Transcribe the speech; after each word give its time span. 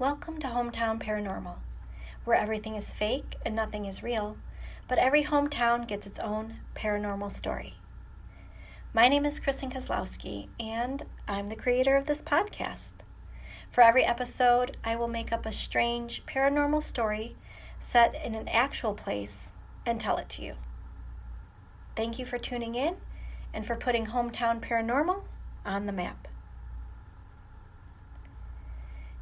Welcome 0.00 0.40
to 0.40 0.46
Hometown 0.46 0.98
Paranormal, 0.98 1.56
where 2.24 2.34
everything 2.34 2.74
is 2.74 2.90
fake 2.90 3.36
and 3.44 3.54
nothing 3.54 3.84
is 3.84 4.02
real, 4.02 4.38
but 4.88 4.96
every 4.96 5.24
hometown 5.24 5.86
gets 5.86 6.06
its 6.06 6.18
own 6.18 6.60
paranormal 6.74 7.30
story. 7.30 7.74
My 8.94 9.08
name 9.08 9.26
is 9.26 9.38
Kristin 9.38 9.70
Kozlowski, 9.70 10.48
and 10.58 11.02
I'm 11.28 11.50
the 11.50 11.54
creator 11.54 11.96
of 11.96 12.06
this 12.06 12.22
podcast. 12.22 12.92
For 13.70 13.82
every 13.82 14.02
episode, 14.02 14.78
I 14.82 14.96
will 14.96 15.06
make 15.06 15.32
up 15.32 15.44
a 15.44 15.52
strange 15.52 16.24
paranormal 16.24 16.82
story 16.82 17.36
set 17.78 18.14
in 18.24 18.34
an 18.34 18.48
actual 18.48 18.94
place 18.94 19.52
and 19.84 20.00
tell 20.00 20.16
it 20.16 20.30
to 20.30 20.42
you. 20.42 20.54
Thank 21.94 22.18
you 22.18 22.24
for 22.24 22.38
tuning 22.38 22.74
in 22.74 22.96
and 23.52 23.66
for 23.66 23.76
putting 23.76 24.06
Hometown 24.06 24.66
Paranormal 24.66 25.24
on 25.66 25.84
the 25.84 25.92
map. 25.92 26.26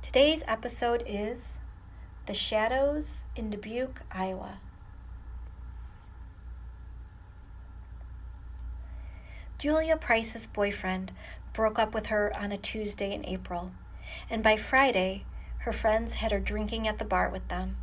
Today's 0.08 0.42
episode 0.48 1.04
is 1.06 1.60
The 2.24 2.32
Shadows 2.32 3.26
in 3.36 3.50
Dubuque, 3.50 4.00
Iowa. 4.10 4.58
Julia 9.58 9.98
Price's 9.98 10.46
boyfriend 10.46 11.12
broke 11.52 11.78
up 11.78 11.92
with 11.92 12.06
her 12.06 12.32
on 12.40 12.52
a 12.52 12.56
Tuesday 12.56 13.12
in 13.12 13.22
April, 13.26 13.72
and 14.30 14.42
by 14.42 14.56
Friday, 14.56 15.26
her 15.58 15.74
friends 15.74 16.14
had 16.14 16.32
her 16.32 16.40
drinking 16.40 16.88
at 16.88 16.98
the 16.98 17.04
bar 17.04 17.28
with 17.28 17.46
them. 17.48 17.76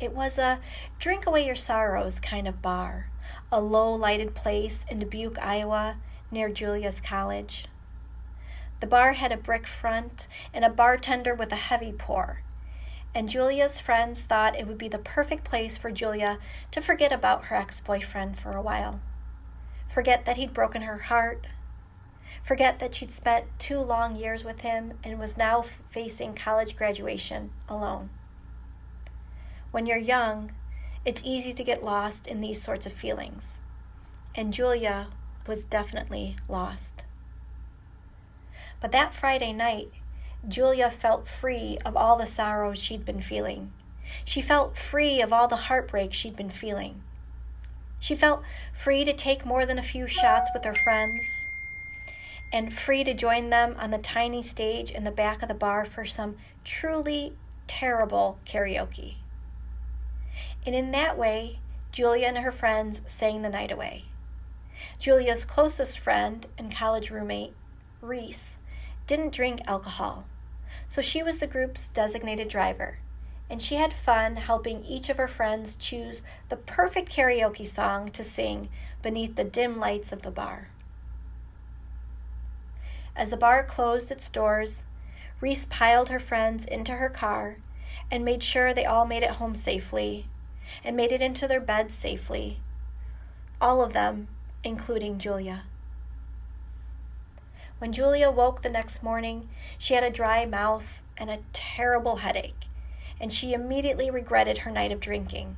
It 0.00 0.14
was 0.14 0.38
a 0.38 0.60
drink 0.98 1.26
away 1.26 1.44
your 1.44 1.56
sorrows 1.56 2.20
kind 2.20 2.48
of 2.48 2.62
bar, 2.62 3.10
a 3.52 3.60
low 3.60 3.92
lighted 3.94 4.34
place 4.34 4.86
in 4.88 4.98
Dubuque, 4.98 5.38
Iowa, 5.38 5.98
near 6.30 6.48
Julia's 6.48 7.02
college. 7.02 7.66
The 8.80 8.86
bar 8.86 9.14
had 9.14 9.32
a 9.32 9.36
brick 9.36 9.66
front 9.66 10.28
and 10.54 10.64
a 10.64 10.70
bartender 10.70 11.34
with 11.34 11.52
a 11.52 11.56
heavy 11.56 11.92
pour. 11.92 12.42
And 13.14 13.28
Julia's 13.28 13.80
friends 13.80 14.22
thought 14.22 14.56
it 14.56 14.66
would 14.66 14.78
be 14.78 14.88
the 14.88 14.98
perfect 14.98 15.44
place 15.44 15.76
for 15.76 15.90
Julia 15.90 16.38
to 16.70 16.80
forget 16.80 17.10
about 17.10 17.46
her 17.46 17.56
ex 17.56 17.80
boyfriend 17.80 18.38
for 18.38 18.52
a 18.52 18.62
while. 18.62 19.00
Forget 19.88 20.24
that 20.26 20.36
he'd 20.36 20.54
broken 20.54 20.82
her 20.82 20.98
heart. 20.98 21.46
Forget 22.44 22.78
that 22.78 22.94
she'd 22.94 23.10
spent 23.10 23.46
two 23.58 23.80
long 23.80 24.14
years 24.14 24.44
with 24.44 24.60
him 24.60 24.94
and 25.02 25.18
was 25.18 25.36
now 25.36 25.62
facing 25.90 26.34
college 26.34 26.76
graduation 26.76 27.50
alone. 27.68 28.10
When 29.70 29.86
you're 29.86 29.98
young, 29.98 30.52
it's 31.04 31.24
easy 31.24 31.52
to 31.54 31.64
get 31.64 31.82
lost 31.82 32.26
in 32.26 32.40
these 32.40 32.62
sorts 32.62 32.86
of 32.86 32.92
feelings. 32.92 33.60
And 34.34 34.54
Julia 34.54 35.08
was 35.46 35.64
definitely 35.64 36.36
lost. 36.48 37.04
But 38.80 38.92
that 38.92 39.14
Friday 39.14 39.52
night, 39.52 39.90
Julia 40.46 40.90
felt 40.90 41.26
free 41.26 41.78
of 41.84 41.96
all 41.96 42.16
the 42.16 42.26
sorrows 42.26 42.78
she'd 42.78 43.04
been 43.04 43.20
feeling. 43.20 43.72
She 44.24 44.40
felt 44.40 44.76
free 44.76 45.20
of 45.20 45.32
all 45.32 45.48
the 45.48 45.56
heartbreak 45.56 46.12
she'd 46.12 46.36
been 46.36 46.50
feeling. 46.50 47.02
She 48.00 48.14
felt 48.14 48.42
free 48.72 49.04
to 49.04 49.12
take 49.12 49.44
more 49.44 49.66
than 49.66 49.78
a 49.78 49.82
few 49.82 50.06
shots 50.06 50.50
with 50.54 50.64
her 50.64 50.74
friends 50.74 51.24
and 52.52 52.72
free 52.72 53.04
to 53.04 53.12
join 53.12 53.50
them 53.50 53.74
on 53.78 53.90
the 53.90 53.98
tiny 53.98 54.42
stage 54.42 54.90
in 54.90 55.04
the 55.04 55.10
back 55.10 55.42
of 55.42 55.48
the 55.48 55.54
bar 55.54 55.84
for 55.84 56.06
some 56.06 56.36
truly 56.64 57.34
terrible 57.66 58.38
karaoke. 58.46 59.16
And 60.64 60.74
in 60.74 60.92
that 60.92 61.18
way, 61.18 61.58
Julia 61.92 62.26
and 62.28 62.38
her 62.38 62.52
friends 62.52 63.02
sang 63.06 63.42
the 63.42 63.48
night 63.48 63.72
away. 63.72 64.04
Julia's 64.98 65.44
closest 65.44 65.98
friend 65.98 66.46
and 66.56 66.74
college 66.74 67.10
roommate, 67.10 67.54
Reese, 68.00 68.58
didn't 69.08 69.32
drink 69.32 69.62
alcohol, 69.66 70.24
so 70.86 71.00
she 71.00 71.22
was 71.22 71.38
the 71.38 71.46
group's 71.46 71.88
designated 71.88 72.46
driver, 72.46 72.98
and 73.50 73.60
she 73.60 73.76
had 73.76 73.92
fun 73.92 74.36
helping 74.36 74.84
each 74.84 75.08
of 75.08 75.16
her 75.16 75.26
friends 75.26 75.74
choose 75.74 76.22
the 76.50 76.56
perfect 76.56 77.10
karaoke 77.10 77.66
song 77.66 78.10
to 78.10 78.22
sing 78.22 78.68
beneath 79.02 79.34
the 79.34 79.44
dim 79.44 79.80
lights 79.80 80.12
of 80.12 80.20
the 80.22 80.30
bar. 80.30 80.68
As 83.16 83.30
the 83.30 83.36
bar 83.36 83.64
closed 83.64 84.10
its 84.12 84.28
doors, 84.28 84.84
Reese 85.40 85.64
piled 85.64 86.10
her 86.10 86.20
friends 86.20 86.66
into 86.66 86.92
her 86.92 87.08
car 87.08 87.56
and 88.10 88.24
made 88.24 88.42
sure 88.42 88.74
they 88.74 88.84
all 88.84 89.06
made 89.06 89.22
it 89.22 89.32
home 89.32 89.54
safely 89.54 90.26
and 90.84 90.94
made 90.94 91.12
it 91.12 91.22
into 91.22 91.48
their 91.48 91.60
beds 91.60 91.94
safely. 91.94 92.60
All 93.58 93.82
of 93.82 93.94
them, 93.94 94.28
including 94.62 95.18
Julia. 95.18 95.64
When 97.78 97.92
Julia 97.92 98.30
woke 98.30 98.62
the 98.62 98.68
next 98.68 99.02
morning, 99.02 99.48
she 99.78 99.94
had 99.94 100.02
a 100.02 100.10
dry 100.10 100.44
mouth 100.44 101.00
and 101.16 101.30
a 101.30 101.40
terrible 101.52 102.16
headache, 102.16 102.66
and 103.20 103.32
she 103.32 103.52
immediately 103.52 104.10
regretted 104.10 104.58
her 104.58 104.70
night 104.70 104.90
of 104.90 105.00
drinking. 105.00 105.56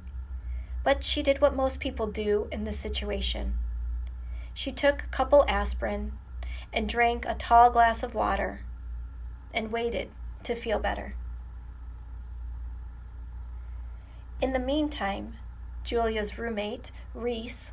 But 0.84 1.03
she 1.03 1.22
did 1.22 1.41
what 1.41 1.56
most 1.56 1.81
people 1.81 2.06
do 2.06 2.48
in 2.53 2.64
this 2.64 2.78
situation. 2.78 3.54
She 4.53 4.70
took 4.70 5.03
a 5.03 5.08
couple 5.08 5.44
aspirin 5.48 6.12
and 6.72 6.88
drank 6.88 7.25
a 7.25 7.34
tall 7.34 7.70
glass 7.70 8.03
of 8.03 8.14
water 8.14 8.64
and 9.52 9.72
waited 9.72 10.10
to 10.44 10.54
feel 10.54 10.78
better. 10.78 11.14
In 14.42 14.52
the 14.52 14.58
meantime, 14.58 15.34
Julia's 15.84 16.38
roommate, 16.38 16.92
Reese, 17.14 17.72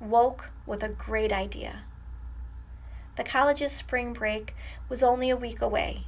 woke 0.00 0.50
with 0.66 0.82
a 0.82 0.88
great 0.88 1.32
idea. 1.32 1.84
The 3.18 3.24
college's 3.24 3.72
spring 3.72 4.12
break 4.12 4.54
was 4.88 5.02
only 5.02 5.28
a 5.28 5.36
week 5.36 5.60
away, 5.60 6.04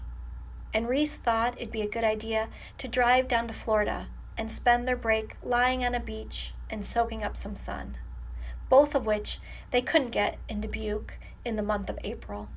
and 0.72 0.88
Reese 0.88 1.16
thought 1.16 1.56
it'd 1.56 1.72
be 1.72 1.82
a 1.82 1.88
good 1.88 2.04
idea 2.04 2.48
to 2.78 2.86
drive 2.86 3.26
down 3.26 3.48
to 3.48 3.52
Florida 3.52 4.06
and 4.38 4.48
spend 4.48 4.86
their 4.86 4.96
break 4.96 5.34
lying 5.42 5.84
on 5.84 5.92
a 5.92 5.98
beach 5.98 6.54
and 6.70 6.86
soaking 6.86 7.24
up 7.24 7.36
some 7.36 7.56
sun, 7.56 7.96
both 8.68 8.94
of 8.94 9.06
which 9.06 9.40
they 9.72 9.82
couldn't 9.82 10.12
get 10.12 10.38
in 10.48 10.60
Dubuque 10.60 11.14
in 11.44 11.56
the 11.56 11.64
month 11.64 11.90
of 11.90 11.98
April. 12.04 12.48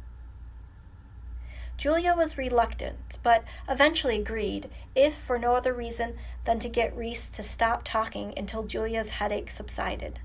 Julia 1.75 2.13
was 2.13 2.37
reluctant, 2.37 3.17
but 3.23 3.43
eventually 3.67 4.19
agreed, 4.19 4.69
if 4.93 5.15
for 5.15 5.39
no 5.39 5.55
other 5.55 5.73
reason 5.73 6.15
than 6.45 6.59
to 6.59 6.69
get 6.69 6.95
Reese 6.95 7.27
to 7.29 7.41
stop 7.41 7.81
talking 7.83 8.35
until 8.37 8.61
Julia's 8.61 9.17
headache 9.17 9.49
subsided. 9.49 10.19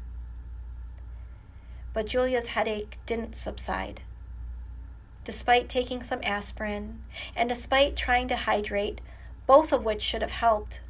But 1.94 2.04
Julia's 2.04 2.48
headache 2.48 2.98
didn't 3.06 3.34
subside 3.34 4.02
despite 5.28 5.68
taking 5.68 6.02
some 6.02 6.20
aspirin, 6.22 7.02
and 7.36 7.50
despite 7.50 7.94
trying 7.94 8.26
to 8.26 8.34
hydrate, 8.34 8.98
both 9.46 9.74
of 9.74 9.84
which 9.84 10.00
should 10.00 10.22
have 10.22 10.30
helped. 10.30 10.80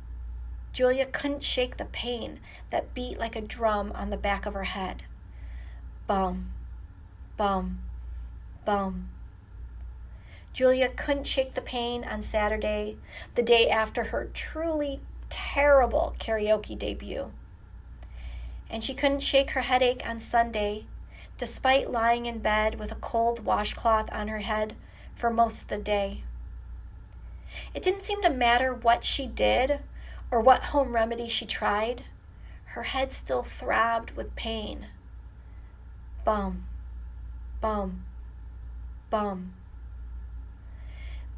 Julia 0.73 1.07
couldn't 1.07 1.43
shake 1.43 1.77
the 1.77 1.87
pain 1.87 2.39
that 2.71 2.95
beat 2.95 3.19
like 3.19 3.35
a 3.35 3.41
drum 3.41 3.91
on 3.97 4.11
the 4.11 4.17
back 4.17 4.47
of 4.47 4.55
her 4.55 4.63
head. 4.63 5.03
Bum, 6.07 6.53
bum, 7.37 7.81
bum. 8.65 9.09
Julia 10.53 10.89
couldn't 10.89 11.27
shake 11.27 11.55
the 11.55 11.61
pain 11.61 12.05
on 12.05 12.23
Saturday, 12.23 12.97
the 13.35 13.43
day 13.43 13.69
after 13.69 14.05
her 14.05 14.31
truly 14.33 15.01
terrible 15.29 16.15
karaoke 16.21 16.79
debut. 16.79 17.33
And 18.71 18.85
she 18.85 18.95
couldn't 18.95 19.25
shake 19.25 19.51
her 19.51 19.63
headache 19.63 20.03
on 20.07 20.21
Sunday, 20.21 20.87
despite 21.39 21.91
lying 21.91 22.27
in 22.27 22.41
bed 22.41 22.79
with 22.79 22.93
a 22.93 22.97
cold 22.97 23.45
washcloth 23.45 24.13
on 24.13 24.29
her 24.29 24.41
head 24.41 24.75
for 25.15 25.31
most 25.31 25.63
of 25.63 25.69
the 25.69 25.79
day. 25.79 26.25
It 27.73 27.83
didn't 27.83 28.03
seem 28.03 28.21
to 28.23 28.31
matter 28.31 28.75
what 28.75 29.05
she 29.05 29.27
did 29.27 29.81
or 30.31 30.41
what 30.41 30.65
home 30.65 30.93
remedy 30.93 31.29
she 31.29 31.47
tried. 31.47 32.05
Her 32.67 32.83
head 32.83 33.13
still 33.13 33.43
throbbed 33.43 34.11
with 34.13 34.37
pain. 34.37 34.89
Bum, 36.25 36.65
bum, 37.61 38.05
bum. 39.11 39.55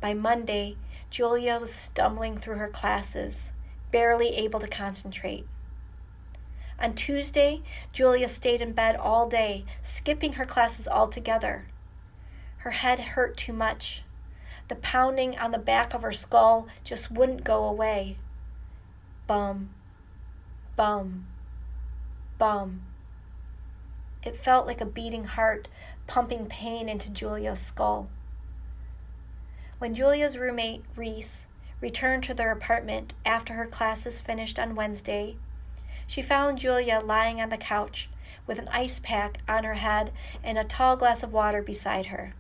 By 0.01 0.15
Monday, 0.15 0.77
Julia 1.11 1.59
was 1.59 1.73
stumbling 1.73 2.37
through 2.37 2.57
her 2.57 2.69
classes, 2.69 3.53
barely 3.93 4.31
able 4.37 4.61
to 4.61 4.67
concentrate. 4.67 5.47
On 6.81 6.95
Tuesday, 6.95 7.61
Julia 7.93 8.29
stayed 8.29 8.63
in 8.63 8.73
bed 8.73 8.97
all 8.97 9.29
day, 9.29 9.67
skipping 9.83 10.35
her 10.35 10.47
classes 10.47 10.89
altogether. 10.89 11.67
Her 12.59 12.71
head 12.71 13.01
hurt 13.01 13.37
too 13.37 13.53
much. 13.53 14.03
The 14.69 14.77
pounding 14.77 15.39
on 15.39 15.51
the 15.51 15.59
back 15.59 15.93
of 15.93 16.03
her 16.03 16.13
skull 16.13 16.69
just 16.83 17.11
wouldn't 17.11 17.45
go 17.45 17.65
away. 17.65 18.17
Bum, 19.27 19.71
bum, 20.77 21.27
bum. 22.39 22.83
It 24.23 24.37
felt 24.37 24.67
like 24.67 24.81
a 24.81 24.87
beating 24.87 25.25
heart 25.25 25.69
pumping 26.07 26.47
pain 26.47 26.89
into 26.89 27.11
Julia's 27.11 27.61
skull. 27.61 28.09
When 29.79 29.95
Julia's 29.95 30.39
roommate, 30.39 30.85
Reese, 30.97 31.47
returned 31.81 32.23
to 32.25 32.35
their 32.35 32.53
apartment 32.53 33.15
after 33.25 33.55
her 33.55 33.67
classes 33.67 34.21
finished 34.21 34.59
on 34.59 34.75
Wednesday, 34.75 35.37
she 36.11 36.23
found 36.23 36.59
Julia 36.59 37.01
lying 37.05 37.41
on 37.41 37.51
the 37.51 37.57
couch 37.57 38.11
with 38.45 38.59
an 38.59 38.67
ice 38.73 38.99
pack 38.99 39.39
on 39.49 39.63
her 39.63 39.75
head 39.75 40.11
and 40.43 40.59
a 40.59 40.65
tall 40.65 40.97
glass 40.97 41.23
of 41.23 41.33
water 41.33 41.63
beside 41.63 42.07
her. 42.07 42.35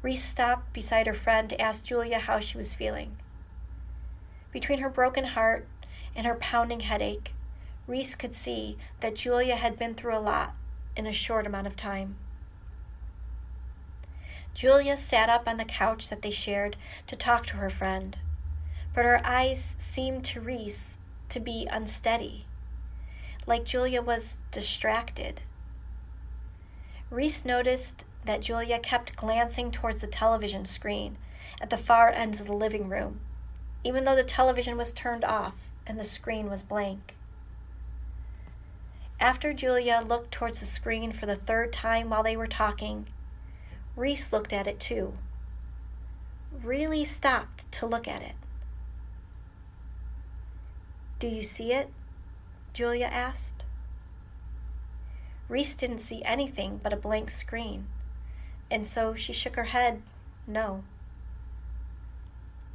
Reese 0.00 0.24
stopped 0.24 0.72
beside 0.72 1.06
her 1.06 1.12
friend 1.12 1.50
to 1.50 1.60
ask 1.60 1.84
Julia 1.84 2.18
how 2.18 2.40
she 2.40 2.56
was 2.56 2.72
feeling. 2.72 3.18
Between 4.52 4.78
her 4.78 4.88
broken 4.88 5.24
heart 5.24 5.68
and 6.14 6.26
her 6.26 6.34
pounding 6.34 6.80
headache, 6.80 7.34
Reese 7.86 8.14
could 8.14 8.34
see 8.34 8.78
that 9.00 9.16
Julia 9.16 9.56
had 9.56 9.78
been 9.78 9.94
through 9.94 10.16
a 10.16 10.18
lot 10.18 10.54
in 10.96 11.06
a 11.06 11.12
short 11.12 11.46
amount 11.46 11.66
of 11.66 11.76
time. 11.76 12.16
Julia 14.54 14.96
sat 14.96 15.28
up 15.28 15.46
on 15.46 15.58
the 15.58 15.66
couch 15.66 16.08
that 16.08 16.22
they 16.22 16.30
shared 16.30 16.76
to 17.06 17.16
talk 17.16 17.44
to 17.48 17.58
her 17.58 17.68
friend, 17.68 18.16
but 18.94 19.04
her 19.04 19.20
eyes 19.26 19.76
seemed 19.78 20.24
to 20.24 20.40
Reese 20.40 20.96
to 21.28 21.40
be 21.40 21.66
unsteady, 21.70 22.45
like 23.46 23.64
Julia 23.64 24.02
was 24.02 24.38
distracted. 24.50 25.40
Reese 27.10 27.44
noticed 27.44 28.04
that 28.24 28.42
Julia 28.42 28.78
kept 28.78 29.16
glancing 29.16 29.70
towards 29.70 30.00
the 30.00 30.06
television 30.06 30.64
screen 30.64 31.16
at 31.60 31.70
the 31.70 31.76
far 31.76 32.10
end 32.10 32.40
of 32.40 32.46
the 32.46 32.52
living 32.52 32.88
room, 32.88 33.20
even 33.84 34.04
though 34.04 34.16
the 34.16 34.24
television 34.24 34.76
was 34.76 34.92
turned 34.92 35.24
off 35.24 35.68
and 35.86 35.98
the 35.98 36.04
screen 36.04 36.50
was 36.50 36.62
blank. 36.62 37.14
After 39.18 39.54
Julia 39.54 40.04
looked 40.06 40.32
towards 40.32 40.60
the 40.60 40.66
screen 40.66 41.12
for 41.12 41.26
the 41.26 41.36
third 41.36 41.72
time 41.72 42.10
while 42.10 42.22
they 42.22 42.36
were 42.36 42.46
talking, 42.46 43.06
Reese 43.94 44.32
looked 44.32 44.52
at 44.52 44.66
it 44.66 44.78
too. 44.78 45.14
Really 46.62 47.04
stopped 47.04 47.70
to 47.72 47.86
look 47.86 48.06
at 48.06 48.22
it. 48.22 48.34
Do 51.18 51.28
you 51.28 51.42
see 51.42 51.72
it? 51.72 51.88
Julia 52.76 53.06
asked. 53.06 53.64
Reese 55.48 55.74
didn't 55.74 56.00
see 56.00 56.22
anything 56.24 56.78
but 56.82 56.92
a 56.92 56.96
blank 56.96 57.30
screen, 57.30 57.86
and 58.70 58.86
so 58.86 59.14
she 59.14 59.32
shook 59.32 59.56
her 59.56 59.72
head 59.72 60.02
no. 60.46 60.84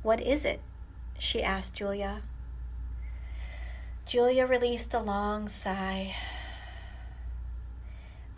What 0.01 0.19
is 0.19 0.43
it? 0.43 0.59
she 1.19 1.43
asked 1.43 1.75
Julia. 1.75 2.23
Julia 4.07 4.47
released 4.47 4.91
a 4.95 4.99
long 4.99 5.47
sigh. 5.47 6.15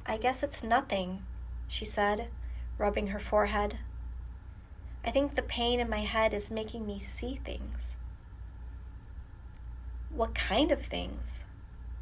I 0.06 0.18
guess 0.18 0.44
it's 0.44 0.66
nothing, 0.66 1.24
she 1.70 1.86
said, 1.86 2.28
rubbing 2.78 3.08
her 3.08 3.20
forehead. 3.20 3.78
I 5.06 5.12
think 5.12 5.36
the 5.36 5.42
pain 5.42 5.80
in 5.80 5.90
my 5.90 6.02
head 6.02 6.34
is 6.34 6.52
making 6.52 6.86
me 6.86 7.00
see 7.00 7.40
things. 7.42 7.96
What 10.10 10.36
kind 10.36 10.70
of 10.70 10.82
things? 10.82 11.46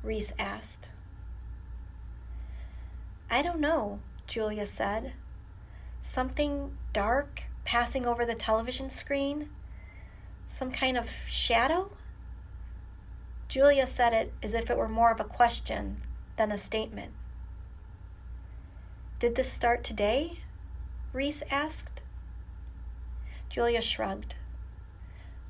Reese 0.04 0.34
asked. 0.40 0.90
I 3.30 3.42
don't 3.42 3.60
know, 3.60 4.00
Julia 4.28 4.66
said. 4.66 5.14
Something 6.02 6.76
dark 6.92 7.44
passing 7.64 8.06
over 8.06 8.26
the 8.26 8.36
television 8.36 8.90
screen? 8.90 9.50
Some 10.48 10.72
kind 10.72 10.98
of 10.98 11.10
shadow? 11.30 11.92
Julia 13.48 13.86
said 13.86 14.14
it 14.14 14.34
as 14.42 14.54
if 14.54 14.70
it 14.70 14.78
were 14.78 14.90
more 14.90 15.12
of 15.12 15.20
a 15.20 15.26
question 15.26 16.02
than 16.38 16.52
a 16.52 16.58
statement. 16.58 17.12
Did 19.20 19.36
this 19.36 19.52
start 19.52 19.84
today? 19.84 20.40
Reese 21.14 21.44
asked. 21.52 22.02
Julia 23.50 23.82
shrugged. 23.82 24.36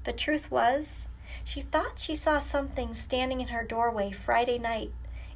The 0.04 0.12
truth 0.12 0.52
was, 0.52 1.10
she 1.44 1.62
thought 1.62 2.00
she 2.00 2.16
saw 2.16 2.40
something 2.40 2.94
standing 2.94 3.42
in 3.42 3.50
her 3.50 3.64
doorway 3.64 4.12
Friday 4.12 4.58
night 4.58 4.92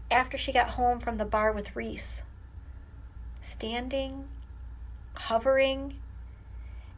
after 0.09 0.37
she 0.37 0.53
got 0.53 0.71
home 0.71 0.99
from 0.99 1.17
the 1.17 1.25
bar 1.25 1.51
with 1.51 1.75
Reese. 1.75 2.23
Standing, 3.41 4.27
hovering. 5.13 5.95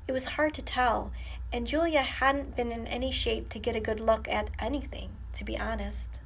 It 0.07 0.11
was 0.11 0.25
hard 0.25 0.53
to 0.55 0.61
tell, 0.61 1.11
and 1.51 1.67
Julia 1.67 2.01
hadn't 2.01 2.55
been 2.55 2.71
in 2.71 2.87
any 2.87 3.11
shape 3.11 3.49
to 3.49 3.59
get 3.59 3.75
a 3.75 3.81
good 3.81 3.99
look 3.99 4.27
at 4.27 4.49
anything 4.59 5.11
to 5.37 5.43
be 5.45 5.57
honest. 5.57 6.19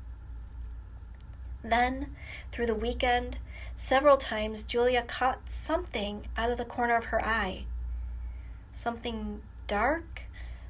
Then, 1.63 2.16
through 2.51 2.66
the 2.66 2.74
weekend, 2.75 3.38
several 3.75 4.18
times 4.18 4.63
Julia 4.63 5.04
caught 5.04 5.50
something 5.50 6.27
out 6.38 6.50
of 6.50 6.57
the 6.57 6.66
corner 6.66 6.95
of 6.95 7.06
her 7.06 7.24
eye. 7.24 7.66
Something 8.72 9.42
dark, 9.68 10.24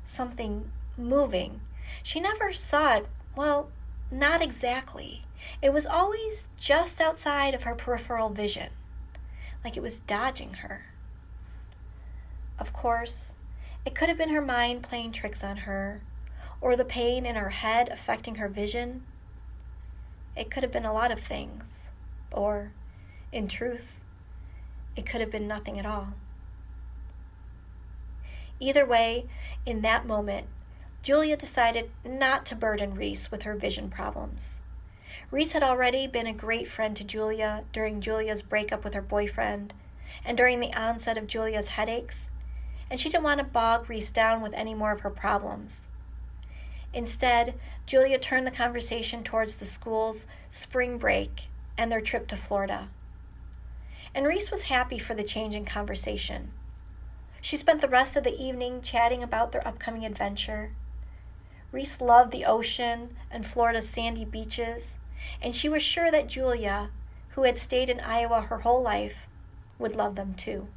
something 0.04 0.72
moving. 0.98 1.62
She 2.04 2.20
never 2.20 2.54
saw 2.54 2.98
it, 2.98 3.08
well, 3.36 3.70
not 4.12 4.42
exactly. 4.42 5.26
It 5.62 5.74
was 5.74 5.86
always 5.86 6.50
just 6.58 7.02
outside 7.02 7.54
of 7.54 7.64
her 7.64 7.76
peripheral 7.76 8.30
vision, 8.30 8.70
like 9.64 9.78
it 9.78 9.84
was 9.84 9.98
dodging 9.98 10.56
her. 10.56 10.86
Of 12.60 12.74
course, 12.74 13.34
it 13.86 13.96
could 13.96 14.10
have 14.10 14.18
been 14.18 14.30
her 14.30 14.42
mind 14.42 14.84
playing 14.84 15.12
tricks 15.12 15.44
on 15.44 15.58
her, 15.58 16.02
or 16.60 16.76
the 16.76 16.86
pain 16.86 17.26
in 17.26 17.36
her 17.36 17.50
head 17.50 17.90
affecting 17.90 18.36
her 18.36 18.48
vision. 18.48 19.04
It 20.36 20.52
could 20.52 20.64
have 20.64 20.72
been 20.72 20.86
a 20.86 20.94
lot 20.94 21.12
of 21.12 21.20
things, 21.20 21.90
or, 22.32 22.72
in 23.32 23.48
truth, 23.48 24.00
it 24.96 25.06
could 25.06 25.22
have 25.22 25.32
been 25.32 25.48
nothing 25.48 25.80
at 25.80 25.86
all. 25.86 26.10
Either 28.60 28.86
way, 28.86 29.26
in 29.66 29.82
that 29.82 30.06
moment, 30.06 30.48
Julia 31.04 31.36
decided 31.36 31.90
not 32.06 32.46
to 32.46 32.56
burden 32.56 32.94
Reese 32.94 33.32
with 33.32 33.42
her 33.42 33.56
vision 33.56 33.90
problems. 33.90 34.62
Reese 35.32 35.54
had 35.54 35.64
already 35.64 36.06
been 36.06 36.28
a 36.28 36.34
great 36.34 36.68
friend 36.68 36.96
to 36.96 37.04
Julia 37.04 37.64
during 37.74 38.02
Julia's 38.02 38.44
breakup 38.44 38.84
with 38.84 38.94
her 38.94 39.02
boyfriend 39.02 39.74
and 40.24 40.38
during 40.38 40.60
the 40.60 40.74
onset 40.74 41.18
of 41.18 41.26
Julia's 41.26 41.70
headaches, 41.70 42.30
and 42.90 43.00
she 43.00 43.10
didn't 43.10 43.24
want 43.24 43.40
to 43.40 43.46
bog 43.46 43.90
Reese 43.90 44.12
down 44.12 44.42
with 44.42 44.54
any 44.54 44.76
more 44.76 44.92
of 44.92 45.00
her 45.00 45.10
problems. 45.10 45.88
Instead, 46.94 47.56
Julia 47.88 48.20
turned 48.20 48.46
the 48.46 48.52
conversation 48.52 49.24
towards 49.24 49.56
the 49.56 49.66
school's 49.66 50.28
spring 50.50 50.98
break 50.98 51.48
and 51.78 51.92
their 51.92 52.02
trip 52.02 52.28
to 52.28 52.36
Florida. 52.36 52.90
And 54.14 54.28
Reese 54.28 54.52
was 54.52 54.64
happy 54.64 55.00
for 55.00 55.16
the 55.16 55.24
change 55.24 55.56
in 55.56 55.66
conversation. 55.66 56.52
She 57.40 57.58
spent 57.58 57.82
the 57.82 57.88
rest 57.88 58.16
of 58.16 58.24
the 58.24 58.38
evening 58.38 58.82
chatting 58.82 59.24
about 59.24 59.52
their 59.52 59.66
upcoming 59.68 60.06
adventure. 60.06 60.74
Reese 61.72 62.02
loved 62.02 62.32
the 62.32 62.46
ocean 62.46 63.16
and 63.30 63.46
Florida's 63.46 63.90
sandy 63.90 64.26
beaches, 64.26 64.98
and 65.42 65.56
she 65.56 65.70
was 65.70 65.82
sure 65.82 66.12
that 66.12 66.28
Julia, 66.28 66.90
who 67.30 67.44
had 67.44 67.58
stayed 67.58 67.90
in 67.90 68.00
Iowa 68.02 68.42
her 68.42 68.60
whole 68.60 68.82
life, 68.82 69.28
would 69.80 69.96
love 69.96 70.16
them 70.16 70.34
too. 70.34 70.68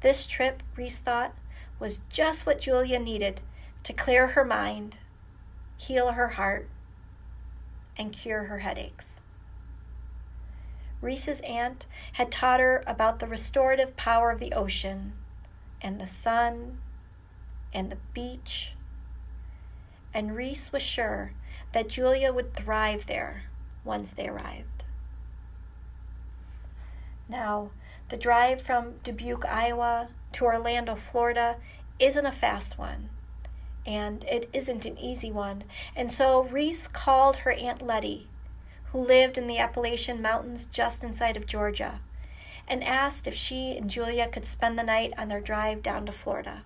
This 0.00 0.26
trip, 0.26 0.62
Reese 0.76 0.98
thought, 0.98 1.34
was 1.78 2.02
just 2.10 2.44
what 2.44 2.60
Julia 2.60 2.98
needed 2.98 3.40
to 3.84 3.92
clear 3.94 4.28
her 4.28 4.44
mind, 4.44 4.98
heal 5.78 6.12
her 6.12 6.28
heart, 6.28 6.68
and 7.96 8.12
cure 8.12 8.44
her 8.44 8.58
headaches. 8.58 9.22
Reese's 11.00 11.40
aunt 11.40 11.86
had 12.14 12.30
taught 12.30 12.60
her 12.60 12.82
about 12.86 13.18
the 13.18 13.26
restorative 13.26 13.96
power 13.96 14.30
of 14.30 14.40
the 14.40 14.52
ocean 14.52 15.14
and 15.80 16.00
the 16.00 16.06
sun 16.06 16.78
and 17.72 17.90
the 17.90 17.98
beach, 18.14 18.73
and 20.14 20.36
Reese 20.36 20.72
was 20.72 20.82
sure 20.82 21.32
that 21.72 21.88
Julia 21.88 22.32
would 22.32 22.54
thrive 22.54 23.06
there 23.06 23.42
once 23.84 24.12
they 24.12 24.28
arrived. 24.28 24.84
Now, 27.28 27.70
the 28.08 28.16
drive 28.16 28.62
from 28.62 28.94
Dubuque, 29.02 29.44
Iowa 29.44 30.08
to 30.32 30.44
Orlando, 30.44 30.94
Florida 30.94 31.56
isn't 31.98 32.26
a 32.26 32.32
fast 32.32 32.78
one 32.78 33.08
and 33.86 34.24
it 34.24 34.48
isn't 34.52 34.86
an 34.86 34.98
easy 34.98 35.30
one. 35.30 35.64
And 35.94 36.10
so 36.10 36.44
Reese 36.44 36.86
called 36.86 37.38
her 37.38 37.52
Aunt 37.52 37.82
Letty, 37.82 38.28
who 38.92 39.04
lived 39.04 39.36
in 39.36 39.46
the 39.46 39.58
Appalachian 39.58 40.22
Mountains 40.22 40.66
just 40.66 41.04
inside 41.04 41.36
of 41.36 41.46
Georgia, 41.46 42.00
and 42.66 42.82
asked 42.82 43.26
if 43.26 43.34
she 43.34 43.76
and 43.76 43.90
Julia 43.90 44.28
could 44.28 44.46
spend 44.46 44.78
the 44.78 44.84
night 44.84 45.12
on 45.18 45.28
their 45.28 45.40
drive 45.40 45.82
down 45.82 46.06
to 46.06 46.12
Florida. 46.12 46.62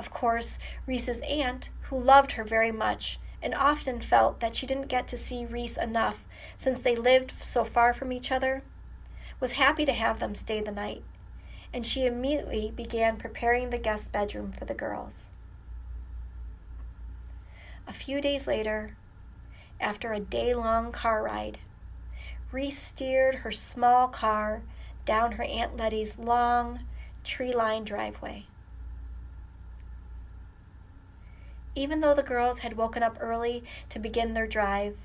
Of 0.00 0.10
course, 0.10 0.58
Reese's 0.86 1.20
aunt, 1.28 1.68
who 1.82 2.02
loved 2.02 2.32
her 2.32 2.42
very 2.42 2.72
much 2.72 3.20
and 3.42 3.54
often 3.54 4.00
felt 4.00 4.40
that 4.40 4.56
she 4.56 4.66
didn't 4.66 4.88
get 4.88 5.06
to 5.08 5.16
see 5.18 5.44
Reese 5.44 5.76
enough 5.76 6.24
since 6.56 6.80
they 6.80 6.96
lived 6.96 7.34
so 7.38 7.64
far 7.64 7.92
from 7.92 8.10
each 8.10 8.32
other, 8.32 8.62
was 9.40 9.52
happy 9.52 9.84
to 9.84 9.92
have 9.92 10.18
them 10.18 10.34
stay 10.34 10.62
the 10.62 10.72
night, 10.72 11.02
and 11.70 11.84
she 11.84 12.06
immediately 12.06 12.72
began 12.74 13.18
preparing 13.18 13.68
the 13.68 13.76
guest 13.76 14.10
bedroom 14.10 14.52
for 14.52 14.64
the 14.64 14.72
girls. 14.72 15.28
A 17.86 17.92
few 17.92 18.22
days 18.22 18.46
later, 18.46 18.96
after 19.78 20.14
a 20.14 20.20
day 20.20 20.54
long 20.54 20.92
car 20.92 21.22
ride, 21.22 21.58
Reese 22.50 22.78
steered 22.78 23.34
her 23.34 23.52
small 23.52 24.08
car 24.08 24.62
down 25.04 25.32
her 25.32 25.44
Aunt 25.44 25.76
Letty's 25.76 26.18
long, 26.18 26.86
tree 27.22 27.52
lined 27.52 27.84
driveway. 27.84 28.46
Even 31.74 32.00
though 32.00 32.14
the 32.14 32.22
girls 32.22 32.60
had 32.60 32.76
woken 32.76 33.02
up 33.02 33.16
early 33.20 33.62
to 33.88 33.98
begin 33.98 34.34
their 34.34 34.46
drive, 34.46 34.96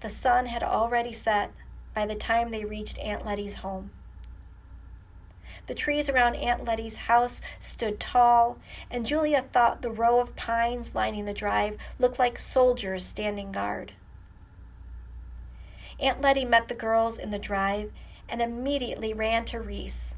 the 0.00 0.10
sun 0.10 0.46
had 0.46 0.62
already 0.62 1.12
set 1.12 1.52
by 1.94 2.06
the 2.06 2.14
time 2.14 2.50
they 2.50 2.64
reached 2.64 2.98
Aunt 2.98 3.24
Letty's 3.24 3.56
home. 3.56 3.90
The 5.66 5.74
trees 5.74 6.08
around 6.08 6.36
Aunt 6.36 6.64
Letty's 6.64 6.96
house 6.96 7.40
stood 7.58 7.98
tall, 7.98 8.58
and 8.90 9.06
Julia 9.06 9.42
thought 9.42 9.82
the 9.82 9.90
row 9.90 10.20
of 10.20 10.36
pines 10.36 10.94
lining 10.94 11.24
the 11.24 11.32
drive 11.32 11.76
looked 11.98 12.18
like 12.18 12.38
soldiers 12.38 13.04
standing 13.04 13.50
guard. 13.50 13.92
Aunt 15.98 16.20
Letty 16.20 16.44
met 16.44 16.68
the 16.68 16.74
girls 16.74 17.18
in 17.18 17.30
the 17.30 17.38
drive 17.38 17.90
and 18.28 18.42
immediately 18.42 19.12
ran 19.12 19.44
to 19.46 19.60
Reese, 19.60 20.14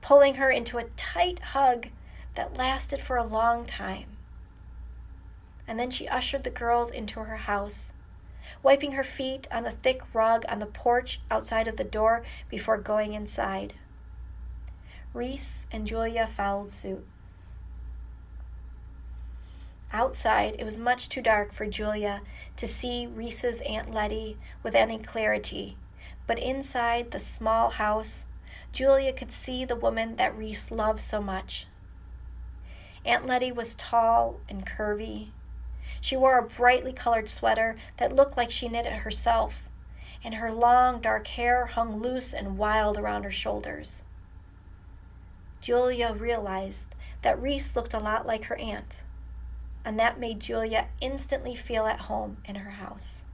pulling 0.00 0.36
her 0.36 0.50
into 0.50 0.78
a 0.78 0.88
tight 0.96 1.38
hug 1.38 1.88
that 2.34 2.56
lasted 2.56 3.00
for 3.00 3.16
a 3.16 3.24
long 3.24 3.66
time. 3.66 4.17
And 5.68 5.78
then 5.78 5.90
she 5.90 6.08
ushered 6.08 6.42
the 6.42 6.50
girls 6.50 6.90
into 6.90 7.20
her 7.20 7.36
house, 7.36 7.92
wiping 8.62 8.92
her 8.92 9.04
feet 9.04 9.46
on 9.52 9.62
the 9.62 9.70
thick 9.70 10.02
rug 10.12 10.44
on 10.48 10.58
the 10.58 10.66
porch 10.66 11.20
outside 11.30 11.68
of 11.68 11.76
the 11.76 11.84
door 11.84 12.24
before 12.48 12.78
going 12.78 13.12
inside. 13.12 13.74
Reese 15.14 15.66
and 15.70 15.86
Julia 15.86 16.26
followed 16.26 16.72
suit. 16.72 17.06
Outside, 19.92 20.56
it 20.58 20.64
was 20.64 20.78
much 20.78 21.08
too 21.08 21.22
dark 21.22 21.52
for 21.52 21.66
Julia 21.66 22.20
to 22.56 22.66
see 22.66 23.06
Reese's 23.06 23.62
Aunt 23.62 23.92
Letty 23.92 24.36
with 24.62 24.74
any 24.74 24.98
clarity, 24.98 25.76
but 26.26 26.38
inside 26.38 27.10
the 27.10 27.18
small 27.18 27.70
house, 27.70 28.26
Julia 28.70 29.14
could 29.14 29.32
see 29.32 29.64
the 29.64 29.76
woman 29.76 30.16
that 30.16 30.36
Reese 30.36 30.70
loved 30.70 31.00
so 31.00 31.22
much. 31.22 31.66
Aunt 33.04 33.26
Letty 33.26 33.50
was 33.50 33.74
tall 33.74 34.40
and 34.48 34.66
curvy. 34.66 35.28
She 36.00 36.16
wore 36.16 36.38
a 36.38 36.46
brightly 36.46 36.92
colored 36.92 37.28
sweater 37.28 37.76
that 37.96 38.14
looked 38.14 38.36
like 38.36 38.50
she 38.50 38.68
knit 38.68 38.86
it 38.86 38.92
herself, 38.92 39.68
and 40.24 40.34
her 40.34 40.52
long 40.52 41.00
dark 41.00 41.26
hair 41.28 41.66
hung 41.66 42.00
loose 42.00 42.32
and 42.32 42.58
wild 42.58 42.96
around 42.96 43.24
her 43.24 43.30
shoulders. 43.30 44.04
Julia 45.60 46.12
realized 46.12 46.94
that 47.22 47.40
Reese 47.40 47.74
looked 47.74 47.94
a 47.94 47.98
lot 47.98 48.26
like 48.26 48.44
her 48.44 48.56
aunt, 48.56 49.02
and 49.84 49.98
that 49.98 50.20
made 50.20 50.40
Julia 50.40 50.88
instantly 51.00 51.54
feel 51.54 51.86
at 51.86 52.02
home 52.02 52.38
in 52.44 52.56
her 52.56 52.72
house. 52.72 53.24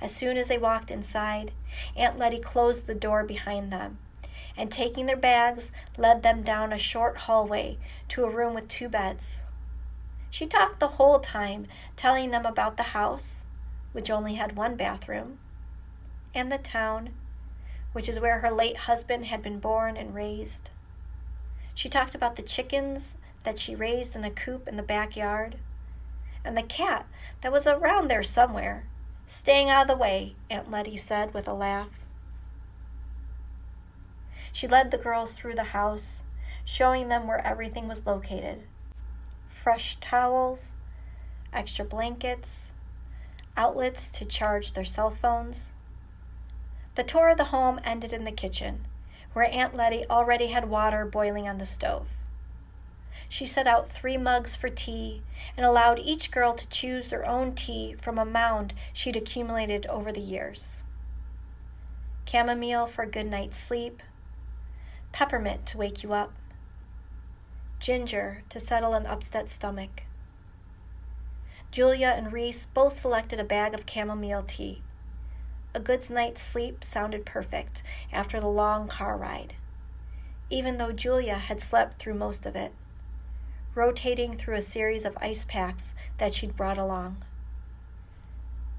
As 0.00 0.14
soon 0.14 0.36
as 0.36 0.48
they 0.48 0.58
walked 0.58 0.90
inside, 0.90 1.52
Aunt 1.96 2.18
Letty 2.18 2.38
closed 2.38 2.86
the 2.86 2.94
door 2.94 3.24
behind 3.24 3.72
them 3.72 3.98
and, 4.56 4.70
taking 4.70 5.06
their 5.06 5.16
bags, 5.16 5.72
led 5.96 6.22
them 6.22 6.42
down 6.42 6.72
a 6.72 6.78
short 6.78 7.16
hallway 7.18 7.78
to 8.08 8.24
a 8.24 8.30
room 8.30 8.54
with 8.54 8.68
two 8.68 8.88
beds. 8.88 9.42
She 10.34 10.46
talked 10.46 10.80
the 10.80 10.98
whole 10.98 11.20
time, 11.20 11.68
telling 11.94 12.32
them 12.32 12.44
about 12.44 12.76
the 12.76 12.90
house, 12.98 13.46
which 13.92 14.10
only 14.10 14.34
had 14.34 14.56
one 14.56 14.74
bathroom, 14.74 15.38
and 16.34 16.50
the 16.50 16.58
town, 16.58 17.10
which 17.92 18.08
is 18.08 18.18
where 18.18 18.40
her 18.40 18.50
late 18.50 18.78
husband 18.78 19.26
had 19.26 19.42
been 19.42 19.60
born 19.60 19.96
and 19.96 20.12
raised. 20.12 20.70
She 21.72 21.88
talked 21.88 22.16
about 22.16 22.34
the 22.34 22.42
chickens 22.42 23.14
that 23.44 23.60
she 23.60 23.76
raised 23.76 24.16
in 24.16 24.24
a 24.24 24.30
coop 24.32 24.66
in 24.66 24.76
the 24.76 24.82
backyard, 24.82 25.54
and 26.44 26.56
the 26.56 26.64
cat 26.64 27.06
that 27.42 27.52
was 27.52 27.68
around 27.68 28.08
there 28.08 28.24
somewhere, 28.24 28.88
staying 29.28 29.70
out 29.70 29.82
of 29.82 29.86
the 29.86 30.02
way, 30.02 30.34
Aunt 30.50 30.68
Letty 30.68 30.96
said 30.96 31.32
with 31.32 31.46
a 31.46 31.54
laugh. 31.54 32.08
She 34.52 34.66
led 34.66 34.90
the 34.90 34.98
girls 34.98 35.34
through 35.34 35.54
the 35.54 35.70
house, 35.78 36.24
showing 36.64 37.08
them 37.08 37.28
where 37.28 37.46
everything 37.46 37.86
was 37.86 38.04
located 38.04 38.64
fresh 39.64 39.96
towels, 39.98 40.76
extra 41.50 41.86
blankets, 41.86 42.72
outlets 43.56 44.10
to 44.10 44.22
charge 44.26 44.74
their 44.74 44.84
cell 44.84 45.08
phones, 45.08 45.70
the 46.96 47.02
tour 47.02 47.30
of 47.30 47.38
the 47.38 47.44
home 47.44 47.80
ended 47.82 48.12
in 48.12 48.24
the 48.24 48.30
kitchen, 48.30 48.86
where 49.32 49.50
Aunt 49.50 49.74
Letty 49.74 50.04
already 50.10 50.48
had 50.48 50.68
water 50.68 51.06
boiling 51.06 51.48
on 51.48 51.56
the 51.56 51.64
stove. 51.64 52.08
She 53.26 53.46
set 53.46 53.66
out 53.66 53.88
three 53.88 54.18
mugs 54.18 54.54
for 54.54 54.68
tea 54.68 55.22
and 55.56 55.64
allowed 55.64 55.98
each 55.98 56.30
girl 56.30 56.52
to 56.52 56.68
choose 56.68 57.08
their 57.08 57.24
own 57.24 57.54
tea 57.54 57.96
from 58.02 58.18
a 58.18 58.26
mound 58.26 58.74
she'd 58.92 59.16
accumulated 59.16 59.86
over 59.86 60.12
the 60.12 60.20
years. 60.20 60.82
Chamomile 62.30 62.86
for 62.86 63.04
a 63.04 63.10
good 63.10 63.30
night's 63.30 63.58
sleep, 63.58 64.02
peppermint 65.12 65.64
to 65.68 65.78
wake 65.78 66.02
you 66.02 66.12
up, 66.12 66.34
ginger 67.84 68.42
to 68.48 68.58
settle 68.58 68.94
an 68.94 69.04
upset 69.04 69.50
stomach. 69.50 70.04
Julia 71.70 72.14
and 72.16 72.32
Reese 72.32 72.64
both 72.64 72.94
selected 72.94 73.38
a 73.38 73.44
bag 73.44 73.74
of 73.74 73.84
chamomile 73.86 74.42
tea. 74.42 74.80
A 75.74 75.80
good 75.80 76.08
night's 76.08 76.40
sleep 76.40 76.82
sounded 76.82 77.26
perfect 77.26 77.82
after 78.10 78.40
the 78.40 78.46
long 78.46 78.88
car 78.88 79.18
ride, 79.18 79.52
even 80.48 80.78
though 80.78 80.92
Julia 80.92 81.34
had 81.34 81.60
slept 81.60 81.98
through 81.98 82.14
most 82.14 82.46
of 82.46 82.56
it, 82.56 82.72
rotating 83.74 84.34
through 84.34 84.56
a 84.56 84.62
series 84.62 85.04
of 85.04 85.18
ice 85.20 85.44
packs 85.44 85.94
that 86.16 86.32
she'd 86.32 86.56
brought 86.56 86.78
along. 86.78 87.22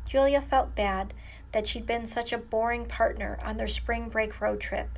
Julia 0.07 0.41
felt 0.41 0.74
bad 0.74 1.13
that 1.51 1.67
she'd 1.67 1.85
been 1.85 2.07
such 2.07 2.33
a 2.33 2.39
boring 2.39 2.88
partner 2.88 3.38
on 3.43 3.57
their 3.57 3.67
spring 3.67 4.09
break 4.09 4.41
road 4.41 4.59
trip, 4.59 4.97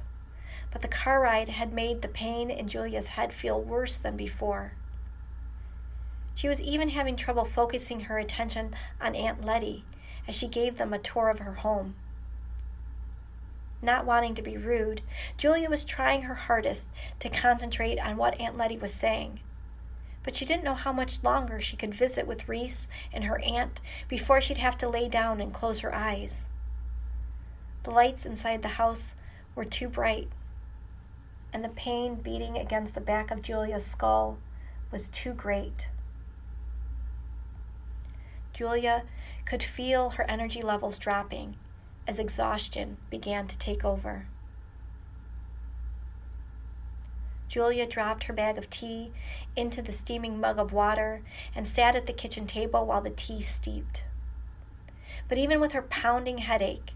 but 0.71 0.81
the 0.81 0.87
car 0.87 1.21
ride 1.21 1.49
had 1.49 1.73
made 1.73 2.01
the 2.01 2.07
pain 2.07 2.49
in 2.49 2.67
Julia's 2.67 3.09
head 3.09 3.33
feel 3.33 3.61
worse 3.61 3.97
than 3.97 4.17
before. 4.17 4.73
She 6.35 6.47
was 6.47 6.61
even 6.61 6.89
having 6.89 7.15
trouble 7.15 7.45
focusing 7.45 8.01
her 8.01 8.19
attention 8.19 8.75
on 9.01 9.15
Aunt 9.15 9.43
Letty 9.43 9.85
as 10.27 10.35
she 10.35 10.47
gave 10.47 10.77
them 10.77 10.93
a 10.93 10.99
tour 10.99 11.29
of 11.29 11.39
her 11.39 11.53
home. 11.53 11.95
Not 13.81 14.05
wanting 14.05 14.35
to 14.35 14.41
be 14.41 14.57
rude, 14.57 15.01
Julia 15.37 15.69
was 15.69 15.85
trying 15.85 16.23
her 16.23 16.35
hardest 16.35 16.87
to 17.19 17.29
concentrate 17.29 17.99
on 17.99 18.17
what 18.17 18.39
Aunt 18.39 18.57
Letty 18.57 18.77
was 18.77 18.93
saying. 18.93 19.39
But 20.23 20.35
she 20.35 20.45
didn't 20.45 20.63
know 20.63 20.73
how 20.73 20.91
much 20.91 21.23
longer 21.23 21.61
she 21.61 21.77
could 21.77 21.93
visit 21.93 22.27
with 22.27 22.49
Reese 22.49 22.87
and 23.13 23.23
her 23.23 23.39
aunt 23.39 23.79
before 24.07 24.41
she'd 24.41 24.57
have 24.57 24.77
to 24.79 24.89
lay 24.89 25.07
down 25.07 25.39
and 25.39 25.53
close 25.53 25.79
her 25.79 25.95
eyes. 25.95 26.49
The 27.83 27.91
lights 27.91 28.25
inside 28.25 28.61
the 28.61 28.77
house 28.79 29.15
were 29.55 29.63
too 29.63 29.87
bright, 29.87 30.27
and 31.53 31.63
the 31.63 31.69
pain 31.69 32.15
beating 32.15 32.57
against 32.57 32.95
the 32.95 33.01
back 33.01 33.31
of 33.31 33.41
Julia's 33.41 33.85
skull 33.85 34.37
was 34.91 35.07
too 35.07 35.33
great. 35.33 35.89
Julia 38.53 39.03
could 39.45 39.63
feel 39.63 40.11
her 40.11 40.29
energy 40.29 40.61
levels 40.61 40.97
dropping 40.97 41.55
as 42.07 42.19
exhaustion 42.19 42.97
began 43.09 43.47
to 43.47 43.57
take 43.57 43.85
over. 43.85 44.27
Julia 47.47 47.87
dropped 47.87 48.25
her 48.25 48.33
bag 48.33 48.57
of 48.57 48.69
tea 48.69 49.11
into 49.55 49.81
the 49.81 49.91
steaming 49.91 50.39
mug 50.39 50.59
of 50.59 50.73
water 50.73 51.21
and 51.55 51.67
sat 51.67 51.95
at 51.95 52.05
the 52.05 52.13
kitchen 52.13 52.45
table 52.45 52.85
while 52.85 53.01
the 53.01 53.09
tea 53.09 53.41
steeped. 53.41 54.03
But 55.29 55.37
even 55.37 55.59
with 55.59 55.71
her 55.71 55.81
pounding 55.81 56.39
headache, 56.39 56.91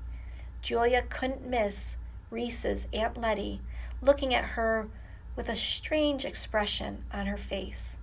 Julia 0.62 1.04
couldn't 1.10 1.46
miss 1.46 1.98
Reese's 2.30 2.88
Aunt 2.94 3.20
Letty 3.20 3.62
looking 4.02 4.34
at 4.34 4.52
her 4.56 4.88
with 5.36 5.48
a 5.50 5.56
strange 5.56 6.26
expression 6.26 7.04
on 7.14 7.28
her 7.28 7.38
face. 7.38 7.98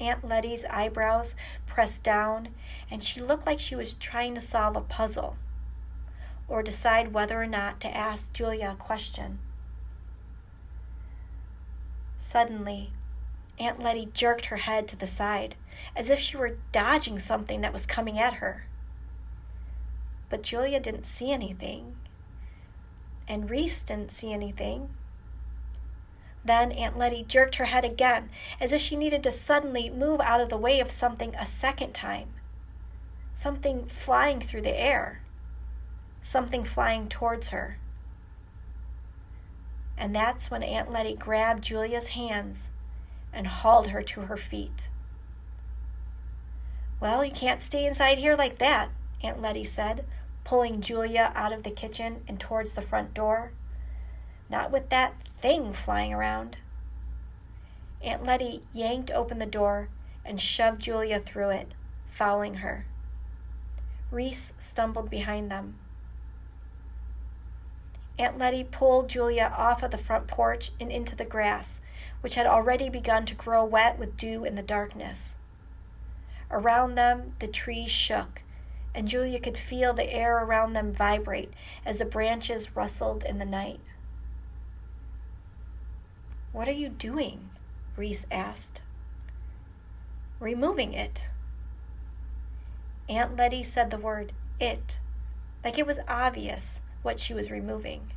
Aunt 0.00 0.24
Letty's 0.26 0.64
eyebrows 0.64 1.34
pressed 1.66 2.02
down, 2.02 2.48
and 2.90 3.02
she 3.02 3.20
looked 3.20 3.46
like 3.46 3.60
she 3.60 3.76
was 3.76 3.94
trying 3.94 4.34
to 4.34 4.40
solve 4.40 4.76
a 4.76 4.80
puzzle 4.80 5.36
or 6.48 6.62
decide 6.62 7.14
whether 7.14 7.40
or 7.40 7.46
not 7.46 7.80
to 7.80 7.96
ask 7.96 8.32
Julia 8.32 8.72
a 8.72 8.82
question. 8.82 9.38
Suddenly, 12.18 12.92
Aunt 13.58 13.80
Letty 13.80 14.08
jerked 14.12 14.46
her 14.46 14.56
head 14.56 14.88
to 14.88 14.96
the 14.96 15.06
side, 15.06 15.54
as 15.94 16.10
if 16.10 16.18
she 16.18 16.36
were 16.36 16.58
dodging 16.72 17.18
something 17.18 17.60
that 17.60 17.72
was 17.72 17.86
coming 17.86 18.18
at 18.18 18.34
her. 18.34 18.66
But 20.28 20.42
Julia 20.42 20.80
didn't 20.80 21.06
see 21.06 21.30
anything, 21.30 21.96
and 23.32 23.48
Reese 23.48 23.82
didn't 23.82 24.12
see 24.12 24.30
anything. 24.30 24.90
Then 26.44 26.70
Aunt 26.70 26.98
Letty 26.98 27.24
jerked 27.26 27.54
her 27.54 27.64
head 27.64 27.82
again, 27.82 28.28
as 28.60 28.74
if 28.74 28.82
she 28.82 28.94
needed 28.94 29.22
to 29.22 29.30
suddenly 29.32 29.88
move 29.88 30.20
out 30.20 30.42
of 30.42 30.50
the 30.50 30.58
way 30.58 30.80
of 30.80 30.90
something 30.90 31.34
a 31.34 31.46
second 31.46 31.94
time. 31.94 32.28
Something 33.32 33.86
flying 33.86 34.38
through 34.42 34.60
the 34.60 34.78
air. 34.78 35.22
Something 36.20 36.62
flying 36.62 37.08
towards 37.08 37.48
her. 37.48 37.78
And 39.96 40.14
that's 40.14 40.50
when 40.50 40.62
Aunt 40.62 40.92
Letty 40.92 41.14
grabbed 41.14 41.64
Julia's 41.64 42.08
hands 42.08 42.68
and 43.32 43.46
hauled 43.46 43.86
her 43.88 44.02
to 44.02 44.22
her 44.22 44.36
feet. 44.36 44.90
Well, 47.00 47.24
you 47.24 47.32
can't 47.32 47.62
stay 47.62 47.86
inside 47.86 48.18
here 48.18 48.36
like 48.36 48.58
that, 48.58 48.90
Aunt 49.22 49.40
Letty 49.40 49.64
said, 49.64 50.04
pulling 50.44 50.80
Julia 50.80 51.32
out 51.34 51.52
of 51.52 51.62
the 51.62 51.70
kitchen 51.70 52.22
and 52.26 52.38
towards 52.38 52.72
the 52.72 52.82
front 52.82 53.14
door. 53.14 53.52
Not 54.48 54.70
with 54.70 54.88
that 54.90 55.14
thing 55.40 55.72
flying 55.72 56.12
around. 56.12 56.56
Aunt 58.02 58.24
Letty 58.24 58.62
yanked 58.72 59.10
open 59.10 59.38
the 59.38 59.46
door 59.46 59.88
and 60.24 60.40
shoved 60.40 60.82
Julia 60.82 61.20
through 61.20 61.50
it, 61.50 61.72
following 62.10 62.56
her. 62.56 62.86
Reese 64.10 64.52
stumbled 64.58 65.08
behind 65.08 65.50
them. 65.50 65.78
Aunt 68.18 68.38
Letty 68.38 68.62
pulled 68.62 69.08
Julia 69.08 69.52
off 69.56 69.82
of 69.82 69.90
the 69.90 69.98
front 69.98 70.26
porch 70.26 70.72
and 70.78 70.92
into 70.92 71.16
the 71.16 71.24
grass, 71.24 71.80
which 72.20 72.34
had 72.34 72.46
already 72.46 72.88
begun 72.88 73.24
to 73.26 73.34
grow 73.34 73.64
wet 73.64 73.98
with 73.98 74.16
dew 74.16 74.44
in 74.44 74.54
the 74.54 74.62
darkness. 74.62 75.36
Around 76.50 76.94
them, 76.94 77.32
the 77.38 77.48
trees 77.48 77.90
shook, 77.90 78.42
and 78.94 79.08
Julia 79.08 79.40
could 79.40 79.56
feel 79.56 79.92
the 79.92 80.12
air 80.12 80.44
around 80.44 80.72
them 80.72 80.92
vibrate 80.92 81.52
as 81.84 81.98
the 81.98 82.04
branches 82.04 82.76
rustled 82.76 83.24
in 83.24 83.38
the 83.38 83.44
night. 83.44 83.80
What 86.52 86.68
are 86.68 86.72
you 86.72 86.90
doing? 86.90 87.50
Reese 87.96 88.26
asked. 88.30 88.82
Removing 90.38 90.92
it. 90.92 91.30
Aunt 93.08 93.36
Letty 93.36 93.62
said 93.62 93.90
the 93.90 93.98
word 93.98 94.32
it, 94.60 95.00
like 95.64 95.78
it 95.78 95.86
was 95.86 95.98
obvious 96.06 96.80
what 97.02 97.18
she 97.18 97.34
was 97.34 97.50
removing. 97.50 98.12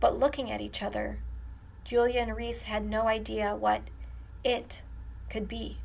But 0.00 0.18
looking 0.18 0.50
at 0.50 0.60
each 0.60 0.82
other, 0.82 1.18
Julia 1.84 2.20
and 2.20 2.36
Reese 2.36 2.62
had 2.62 2.84
no 2.84 3.06
idea 3.06 3.54
what 3.54 3.82
it 4.44 4.82
could 5.28 5.48
be. 5.48 5.78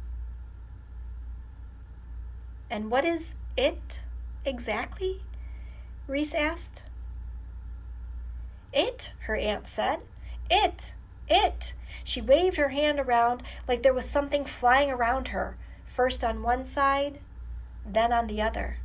And 2.69 2.89
what 2.89 3.05
is 3.05 3.35
it 3.57 4.03
exactly? 4.45 5.21
Reese 6.07 6.33
asked. 6.33 6.83
It, 8.73 9.13
her 9.21 9.35
aunt 9.35 9.67
said. 9.67 9.99
It, 10.49 10.93
it. 11.27 11.73
She 12.03 12.21
waved 12.21 12.57
her 12.57 12.69
hand 12.69 12.99
around 12.99 13.41
like 13.67 13.81
there 13.81 13.93
was 13.93 14.09
something 14.09 14.45
flying 14.45 14.91
around 14.91 15.29
her, 15.29 15.57
first 15.85 16.23
on 16.23 16.43
one 16.43 16.65
side, 16.65 17.19
then 17.85 18.11
on 18.11 18.27
the 18.27 18.41
other. 18.41 18.77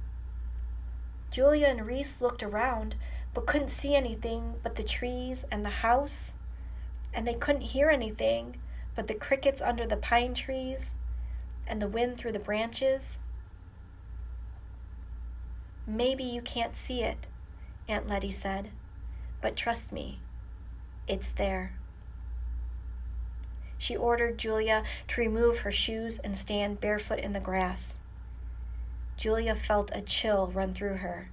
Julia 1.31 1.67
and 1.67 1.87
Reese 1.87 2.21
looked 2.21 2.43
around, 2.43 2.97
but 3.35 3.47
couldn't 3.47 3.69
see 3.69 3.95
anything 3.95 4.55
but 4.63 4.77
the 4.77 4.83
trees 4.83 5.45
and 5.51 5.65
the 5.65 5.71
house, 5.71 6.35
and 7.13 7.27
they 7.27 7.35
couldn't 7.35 7.63
hear 7.63 7.91
anything 7.91 8.57
but 8.97 9.07
the 9.07 9.15
crickets 9.15 9.63
under 9.63 9.87
the 9.87 9.97
pine 9.97 10.35
trees 10.35 10.97
and 11.67 11.81
the 11.81 11.89
wind 11.89 12.17
through 12.19 12.33
the 12.33 12.39
branches. 12.39 13.21
Maybe 15.91 16.23
you 16.23 16.41
can't 16.41 16.77
see 16.77 17.03
it, 17.03 17.27
Aunt 17.89 18.09
Letty 18.09 18.31
said, 18.31 18.71
but 19.41 19.57
trust 19.57 19.91
me, 19.91 20.21
it's 21.09 21.33
there. 21.33 21.73
She 23.77 23.97
ordered 23.97 24.39
Julia 24.39 24.85
to 25.09 25.21
remove 25.21 25.59
her 25.59 25.73
shoes 25.73 26.21
and 26.21 26.37
stand 26.37 26.81
barefoot 26.81 27.19
in 27.19 27.33
the 27.33 27.41
grass. 27.41 27.99
Julia 29.17 29.57
felt 29.57 29.91
a 29.93 30.01
chill 30.01 30.47
run 30.47 30.75
through 30.75 30.99
her. 30.99 31.29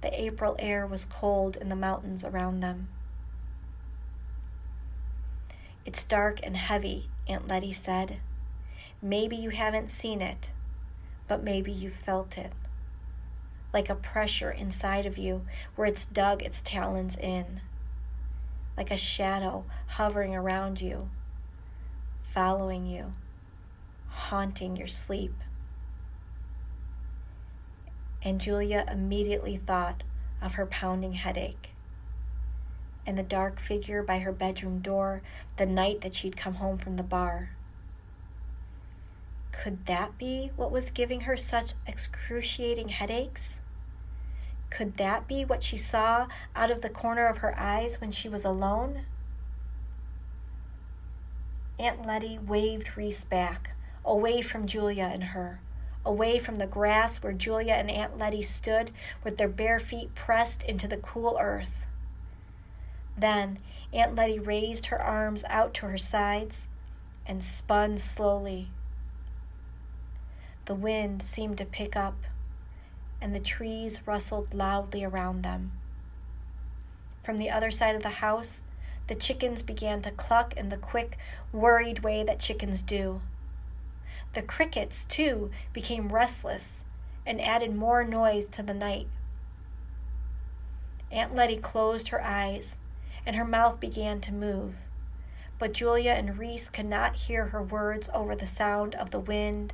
The 0.00 0.20
April 0.20 0.56
air 0.58 0.84
was 0.84 1.04
cold 1.04 1.56
in 1.56 1.68
the 1.68 1.76
mountains 1.76 2.24
around 2.24 2.58
them. 2.58 2.88
It's 5.86 6.02
dark 6.02 6.40
and 6.42 6.56
heavy, 6.56 7.08
Aunt 7.28 7.46
Letty 7.46 7.72
said. 7.72 8.18
Maybe 9.00 9.36
you 9.36 9.50
haven't 9.50 9.92
seen 9.92 10.20
it, 10.20 10.50
but 11.28 11.44
maybe 11.44 11.70
you've 11.70 11.92
felt 11.92 12.36
it. 12.36 12.52
Like 13.72 13.88
a 13.88 13.94
pressure 13.94 14.50
inside 14.50 15.06
of 15.06 15.18
you 15.18 15.46
where 15.76 15.86
it's 15.86 16.04
dug 16.04 16.42
its 16.42 16.60
talons 16.60 17.16
in. 17.16 17.60
Like 18.76 18.90
a 18.90 18.96
shadow 18.96 19.64
hovering 19.88 20.34
around 20.34 20.80
you, 20.80 21.10
following 22.22 22.86
you, 22.86 23.14
haunting 24.08 24.76
your 24.76 24.86
sleep 24.86 25.34
and 28.22 28.40
Julia 28.40 28.84
immediately 28.90 29.56
thought 29.56 30.02
of 30.42 30.54
her 30.54 30.66
pounding 30.66 31.14
headache 31.14 31.70
and 33.06 33.16
the 33.16 33.22
dark 33.22 33.60
figure 33.60 34.02
by 34.02 34.18
her 34.18 34.32
bedroom 34.32 34.80
door 34.80 35.22
the 35.56 35.66
night 35.66 36.00
that 36.02 36.14
she'd 36.14 36.36
come 36.36 36.54
home 36.54 36.78
from 36.78 36.96
the 36.96 37.02
bar. 37.02 37.50
Could 39.62 39.86
that 39.86 40.18
be 40.18 40.52
what 40.56 40.70
was 40.70 40.90
giving 40.90 41.22
her 41.22 41.36
such 41.36 41.72
excruciating 41.86 42.90
headaches? 42.90 43.60
Could 44.70 44.96
that 44.98 45.26
be 45.26 45.44
what 45.44 45.62
she 45.62 45.76
saw 45.76 46.28
out 46.54 46.70
of 46.70 46.80
the 46.80 46.88
corner 46.88 47.26
of 47.26 47.38
her 47.38 47.58
eyes 47.58 48.00
when 48.00 48.10
she 48.10 48.28
was 48.28 48.44
alone? 48.44 49.02
Aunt 51.78 52.06
Letty 52.06 52.38
waved 52.38 52.96
Reese 52.96 53.24
back, 53.24 53.70
away 54.04 54.42
from 54.42 54.66
Julia 54.66 55.10
and 55.12 55.24
her 55.24 55.60
away 56.08 56.38
from 56.38 56.56
the 56.56 56.66
grass 56.66 57.22
where 57.22 57.34
Julia 57.34 57.74
and 57.74 57.90
Aunt 57.90 58.18
Letty 58.18 58.40
stood 58.40 58.92
with 59.22 59.36
their 59.36 59.48
bare 59.48 59.78
feet 59.78 60.14
pressed 60.14 60.62
into 60.62 60.88
the 60.88 60.96
cool 60.96 61.36
earth. 61.38 61.84
Then 63.16 63.58
Aunt 63.92 64.14
Letty 64.14 64.38
raised 64.38 64.86
her 64.86 65.00
arms 65.00 65.44
out 65.48 65.74
to 65.74 65.86
her 65.86 65.98
sides 65.98 66.66
and 67.26 67.44
spun 67.44 67.98
slowly. 67.98 68.70
The 70.68 70.74
wind 70.74 71.22
seemed 71.22 71.56
to 71.58 71.64
pick 71.64 71.96
up, 71.96 72.24
and 73.22 73.34
the 73.34 73.40
trees 73.40 74.06
rustled 74.06 74.52
loudly 74.52 75.02
around 75.02 75.40
them. 75.40 75.72
From 77.22 77.38
the 77.38 77.48
other 77.48 77.70
side 77.70 77.96
of 77.96 78.02
the 78.02 78.20
house, 78.20 78.64
the 79.06 79.14
chickens 79.14 79.62
began 79.62 80.02
to 80.02 80.10
cluck 80.10 80.54
in 80.58 80.68
the 80.68 80.76
quick, 80.76 81.16
worried 81.52 82.00
way 82.00 82.22
that 82.22 82.38
chickens 82.38 82.82
do. 82.82 83.22
The 84.34 84.42
crickets, 84.42 85.04
too, 85.04 85.50
became 85.72 86.12
restless 86.12 86.84
and 87.24 87.40
added 87.40 87.74
more 87.74 88.04
noise 88.04 88.44
to 88.48 88.62
the 88.62 88.74
night. 88.74 89.08
Aunt 91.10 91.34
Letty 91.34 91.56
closed 91.56 92.08
her 92.08 92.22
eyes, 92.22 92.76
and 93.24 93.36
her 93.36 93.44
mouth 93.46 93.80
began 93.80 94.20
to 94.20 94.34
move. 94.34 94.82
But 95.58 95.72
Julia 95.72 96.10
and 96.12 96.36
Reese 96.36 96.68
could 96.68 96.84
not 96.84 97.16
hear 97.16 97.46
her 97.46 97.62
words 97.62 98.10
over 98.12 98.36
the 98.36 98.46
sound 98.46 98.94
of 98.96 99.12
the 99.12 99.18
wind 99.18 99.72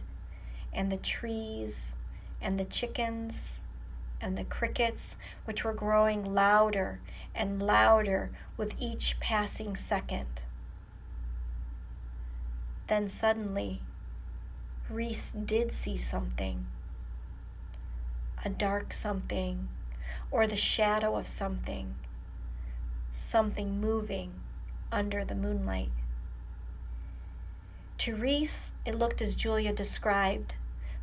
and 0.74 0.90
the 0.90 0.96
trees 0.96 1.94
and 2.40 2.58
the 2.58 2.64
chickens 2.64 3.60
and 4.20 4.37
the 4.37 4.44
crickets, 4.44 5.16
which 5.44 5.64
were 5.64 5.72
growing 5.72 6.34
louder 6.34 7.00
and 7.34 7.62
louder 7.62 8.30
with 8.56 8.74
each 8.78 9.18
passing 9.20 9.76
second. 9.76 10.42
Then 12.87 13.08
suddenly, 13.08 13.82
Reese 14.90 15.32
did 15.32 15.72
see 15.72 15.96
something 15.96 16.66
a 18.44 18.50
dark 18.50 18.92
something, 18.92 19.68
or 20.30 20.46
the 20.46 20.56
shadow 20.56 21.16
of 21.16 21.26
something, 21.26 21.94
something 23.10 23.80
moving 23.80 24.34
under 24.92 25.24
the 25.24 25.34
moonlight. 25.34 25.90
To 27.98 28.14
Reese, 28.14 28.72
it 28.84 28.98
looked 28.98 29.22
as 29.22 29.34
Julia 29.34 29.72
described 29.72 30.54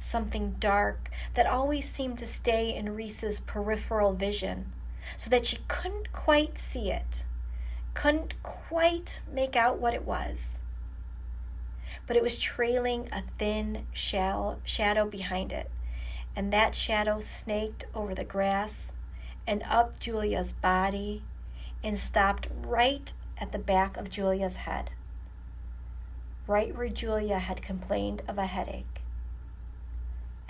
something 0.01 0.55
dark 0.59 1.09
that 1.35 1.45
always 1.45 1.87
seemed 1.87 2.17
to 2.17 2.27
stay 2.27 2.75
in 2.75 2.95
Reese's 2.95 3.39
peripheral 3.39 4.13
vision, 4.13 4.71
so 5.15 5.29
that 5.29 5.45
she 5.45 5.59
couldn't 5.67 6.11
quite 6.11 6.57
see 6.57 6.91
it, 6.91 7.23
couldn't 7.93 8.41
quite 8.43 9.21
make 9.31 9.55
out 9.55 9.79
what 9.79 9.93
it 9.93 10.05
was 10.05 10.59
but 12.07 12.17
it 12.17 12.23
was 12.23 12.39
trailing 12.39 13.07
a 13.11 13.21
thin 13.39 13.85
shadow 13.93 15.05
behind 15.05 15.51
it, 15.51 15.69
and 16.35 16.51
that 16.51 16.75
shadow 16.75 17.19
snaked 17.19 17.85
over 17.93 18.13
the 18.13 18.23
grass 18.23 18.93
and 19.47 19.63
up 19.63 19.99
Julia's 19.99 20.53
body 20.53 21.23
and 21.83 21.97
stopped 21.97 22.47
right 22.65 23.13
at 23.37 23.51
the 23.51 23.59
back 23.59 23.97
of 23.97 24.09
Julia's 24.09 24.57
head, 24.57 24.91
right 26.47 26.75
where 26.75 26.89
Julia 26.89 27.39
had 27.39 27.61
complained 27.61 28.21
of 28.27 28.37
a 28.37 28.45
headache. 28.45 28.90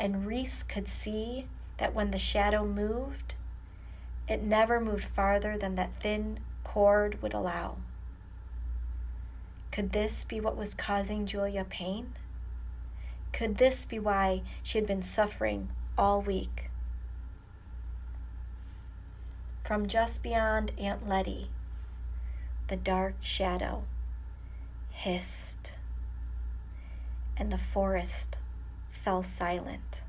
And 0.01 0.25
Reese 0.25 0.63
could 0.63 0.87
see 0.87 1.45
that 1.77 1.93
when 1.93 2.09
the 2.09 2.17
shadow 2.17 2.65
moved, 2.65 3.35
it 4.27 4.41
never 4.41 4.79
moved 4.79 5.05
farther 5.05 5.59
than 5.59 5.75
that 5.75 6.01
thin 6.01 6.39
cord 6.63 7.21
would 7.21 7.35
allow. 7.35 7.77
Could 9.71 9.91
this 9.91 10.23
be 10.23 10.41
what 10.41 10.57
was 10.57 10.73
causing 10.73 11.27
Julia 11.27 11.63
pain? 11.63 12.13
Could 13.31 13.57
this 13.59 13.85
be 13.85 13.99
why 13.99 14.41
she 14.63 14.79
had 14.79 14.87
been 14.87 15.03
suffering 15.03 15.69
all 15.99 16.19
week? 16.19 16.71
From 19.63 19.85
just 19.85 20.23
beyond 20.23 20.71
Aunt 20.79 21.07
Letty, 21.07 21.51
the 22.69 22.75
dark 22.75 23.17
shadow 23.21 23.83
hissed, 24.89 25.73
and 27.37 27.53
the 27.53 27.59
forest 27.59 28.39
fell 29.03 29.23
silent. 29.23 30.03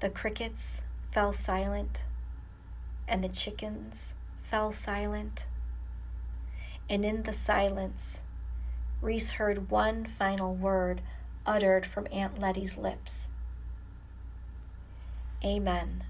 The 0.00 0.10
crickets 0.10 0.82
fell 1.10 1.32
silent, 1.32 2.04
and 3.06 3.22
the 3.22 3.28
chickens 3.28 4.14
fell 4.50 4.72
silent 4.72 5.46
and 6.92 7.06
in 7.06 7.22
the 7.22 7.32
silence, 7.32 8.22
Reese 9.00 9.32
heard 9.32 9.70
one 9.70 10.04
final 10.04 10.54
word 10.54 11.00
uttered 11.46 11.86
from 11.86 12.06
Aunt 12.12 12.38
Letty's 12.38 12.76
lips 12.76 13.30
Amen. 15.44 16.04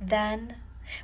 Then, 0.00 0.56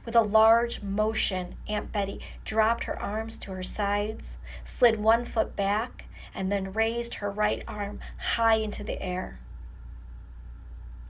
with 0.05 0.17
a 0.17 0.23
large 0.23 0.83
motion, 0.83 1.57
Aunt 1.69 1.93
Betty 1.93 2.21
dropped 2.45 2.85
her 2.85 2.99
arms 3.01 3.39
to 3.39 3.53
her 3.53 3.63
sides, 3.63 4.39
slid 4.65 4.99
one 4.99 5.25
foot 5.25 5.57
back, 5.57 6.07
and 6.35 6.51
then 6.51 6.73
raised 6.73 7.15
her 7.15 7.31
right 7.31 7.63
arm 7.67 8.01
high 8.35 8.57
into 8.57 8.85
the 8.85 9.01
air. 9.03 9.41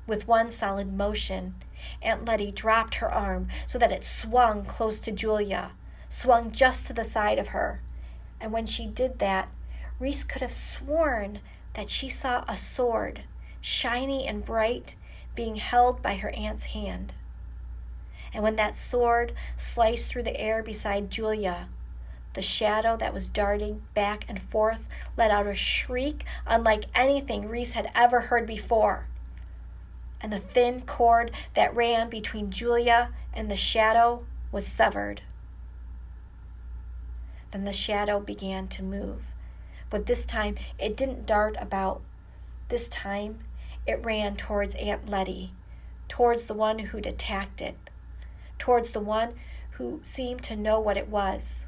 With 0.07 0.27
one 0.27 0.51
solid 0.51 0.93
motion, 0.93 1.55
Aunt 2.03 2.25
Letty 2.25 2.51
dropped 2.51 2.97
her 2.97 3.13
arm 3.13 3.49
so 3.67 3.79
that 3.79 3.93
it 3.93 4.05
swung 4.05 4.65
close 4.65 5.01
to 5.01 5.13
Julia, 5.13 5.73
swung 6.09 6.51
just 6.51 6.87
to 6.87 6.93
the 6.93 7.05
side 7.05 7.39
of 7.39 7.49
her. 7.49 7.83
And 8.41 8.53
when 8.53 8.67
she 8.67 8.87
did 8.87 9.19
that, 9.19 9.49
Reese 9.99 10.25
could 10.25 10.43
have 10.43 10.53
sworn 10.53 11.41
that 11.75 11.91
she 11.91 12.09
saw 12.09 12.45
a 12.49 12.57
sword, 12.57 13.25
shiny 13.61 14.27
and 14.27 14.45
bright, 14.45 14.97
being 15.35 15.57
held 15.57 16.03
by 16.03 16.17
her 16.17 16.31
aunt's 16.31 16.67
hand. 16.67 17.13
And 18.33 18.43
when 18.43 18.57
that 18.57 18.79
sword 18.79 19.33
sliced 19.57 20.11
through 20.11 20.25
the 20.25 20.41
air 20.41 20.63
beside 20.63 21.11
Julia, 21.11 21.69
the 22.35 22.43
shadow 22.43 22.97
that 22.97 23.15
was 23.15 23.29
darting 23.29 23.83
back 23.95 24.25
and 24.29 24.41
forth 24.41 24.87
let 25.17 25.31
out 25.31 25.47
a 25.47 25.55
shriek 25.55 26.25
unlike 26.47 26.85
anything 26.95 27.49
Reese 27.49 27.73
had 27.73 27.91
ever 27.95 28.23
heard 28.23 28.47
before. 28.47 29.09
And 30.21 30.33
the 30.33 30.39
thin 30.39 30.83
cord 30.83 31.31
that 31.55 31.75
ran 31.75 32.11
between 32.11 32.51
Julia 32.51 33.11
and 33.33 33.51
the 33.51 33.57
shadow 33.57 34.25
was 34.53 34.67
severed. 34.67 35.23
Then 37.51 37.65
the 37.65 37.73
shadow 37.73 38.21
began 38.21 38.69
to 38.69 38.83
move, 38.83 39.33
but 39.91 40.07
this 40.07 40.25
time 40.25 40.57
it 40.79 40.97
didn't 40.97 41.27
dart 41.27 41.57
about. 41.59 42.03
This 42.69 42.89
time 42.89 43.41
it 43.87 44.05
ran 44.05 44.37
towards 44.37 44.75
Aunt 44.75 45.09
Letty, 45.09 45.55
towards 46.09 46.45
the 46.45 46.55
one 46.55 46.79
who'd 46.79 47.07
attacked 47.07 47.61
it 47.61 47.77
towards 48.59 48.91
the 48.91 49.01
one 49.01 49.35
who 49.73 50.01
seemed 50.03 50.43
to 50.45 50.57
know 50.57 50.81
what 50.81 50.97
it 50.97 51.09
was. 51.09 51.67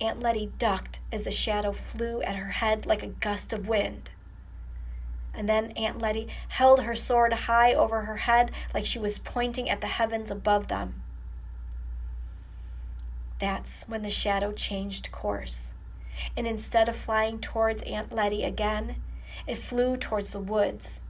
Aunt 0.00 0.20
Letty 0.20 0.52
ducked 0.58 1.00
as 1.12 1.24
the 1.24 1.30
shadow 1.30 1.72
flew 1.72 2.22
at 2.22 2.36
her 2.36 2.50
head 2.50 2.86
like 2.86 3.02
a 3.02 3.08
gust 3.08 3.52
of 3.52 3.68
wind. 3.68 4.10
And 5.32 5.48
then 5.48 5.72
Aunt 5.72 6.00
Letty 6.00 6.28
held 6.48 6.82
her 6.82 6.94
sword 6.94 7.32
high 7.32 7.74
over 7.74 8.02
her 8.02 8.18
head 8.18 8.50
like 8.72 8.86
she 8.86 8.98
was 8.98 9.18
pointing 9.18 9.68
at 9.68 9.80
the 9.80 9.88
heavens 9.88 10.30
above 10.30 10.68
them. 10.68 11.02
That's 13.40 13.84
when 13.88 14.02
the 14.02 14.10
shadow 14.10 14.52
changed 14.52 15.10
course. 15.10 15.72
And 16.36 16.46
instead 16.46 16.88
of 16.88 16.96
flying 16.96 17.40
towards 17.40 17.82
Aunt 17.82 18.12
Letty 18.12 18.44
again, 18.44 18.96
it 19.46 19.58
flew 19.58 19.96
towards 19.96 20.30
the 20.30 20.40
woods, 20.40 21.00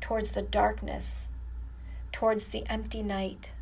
towards 0.00 0.32
the 0.32 0.42
darkness, 0.42 1.28
towards 2.12 2.48
the 2.48 2.64
empty 2.66 3.02
night. 3.02 3.52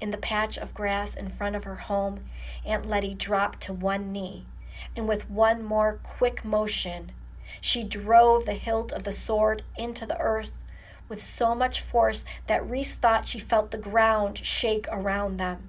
In 0.00 0.10
the 0.10 0.18
patch 0.18 0.58
of 0.58 0.74
grass 0.74 1.14
in 1.14 1.28
front 1.28 1.54
of 1.54 1.64
her 1.64 1.76
home, 1.76 2.24
Aunt 2.66 2.88
Letty 2.88 3.14
dropped 3.14 3.60
to 3.62 3.72
one 3.72 4.10
knee, 4.10 4.46
and 4.96 5.06
with 5.06 5.30
one 5.30 5.62
more 5.62 6.00
quick 6.02 6.44
motion, 6.44 7.12
she 7.60 7.84
drove 7.84 8.44
the 8.44 8.54
hilt 8.54 8.90
of 8.90 9.04
the 9.04 9.12
sword 9.12 9.62
into 9.76 10.04
the 10.04 10.18
earth 10.18 10.52
with 11.08 11.22
so 11.22 11.54
much 11.54 11.80
force 11.80 12.24
that 12.46 12.68
Reese 12.68 12.96
thought 12.96 13.26
she 13.26 13.38
felt 13.38 13.70
the 13.70 13.78
ground 13.78 14.38
shake 14.38 14.88
around 14.90 15.36
them. 15.36 15.68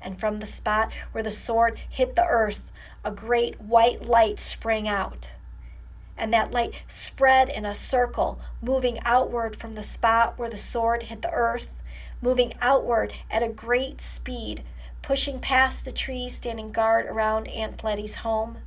And 0.00 0.18
from 0.18 0.40
the 0.40 0.46
spot 0.46 0.90
where 1.12 1.22
the 1.22 1.30
sword 1.30 1.78
hit 1.88 2.16
the 2.16 2.24
earth, 2.24 2.70
a 3.04 3.10
great 3.10 3.60
white 3.60 4.04
light 4.04 4.40
sprang 4.40 4.88
out 4.88 5.32
and 6.16 6.32
that 6.32 6.50
light 6.50 6.74
spread 6.88 7.48
in 7.48 7.64
a 7.64 7.74
circle, 7.74 8.40
moving 8.62 8.98
outward 9.04 9.56
from 9.56 9.74
the 9.74 9.82
spot 9.82 10.38
where 10.38 10.48
the 10.48 10.56
sword 10.56 11.04
hit 11.04 11.22
the 11.22 11.30
earth, 11.30 11.82
moving 12.22 12.54
outward 12.60 13.12
at 13.30 13.42
a 13.42 13.48
great 13.48 14.00
speed, 14.00 14.62
pushing 15.02 15.38
past 15.38 15.84
the 15.84 15.92
trees 15.92 16.34
standing 16.34 16.72
guard 16.72 17.06
around 17.06 17.48
Aunt 17.48 17.84
Letty's 17.84 18.16
home, 18.16 18.58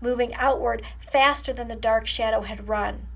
moving 0.00 0.34
outward 0.34 0.82
faster 1.00 1.52
than 1.52 1.68
the 1.68 1.76
dark 1.76 2.06
shadow 2.06 2.42
had 2.42 2.68
run. 2.68 3.06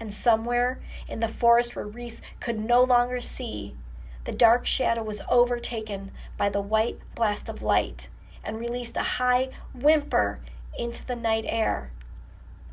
And 0.00 0.12
somewhere 0.12 0.80
in 1.06 1.20
the 1.20 1.28
forest 1.28 1.76
where 1.76 1.86
Reese 1.86 2.22
could 2.40 2.58
no 2.58 2.82
longer 2.82 3.20
see, 3.20 3.76
the 4.24 4.32
dark 4.32 4.66
shadow 4.66 5.02
was 5.02 5.22
overtaken 5.30 6.10
by 6.36 6.48
the 6.48 6.60
white 6.60 6.98
blast 7.14 7.48
of 7.48 7.62
light 7.62 8.08
and 8.42 8.58
released 8.58 8.96
a 8.96 9.02
high 9.02 9.50
whimper 9.74 10.40
into 10.78 11.06
the 11.06 11.16
night 11.16 11.44
air, 11.46 11.92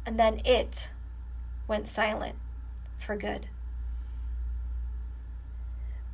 and 0.06 0.20
then 0.20 0.42
it 0.46 0.90
went 1.68 1.88
silent 1.88 2.36
for 2.98 3.16
good. 3.16 3.48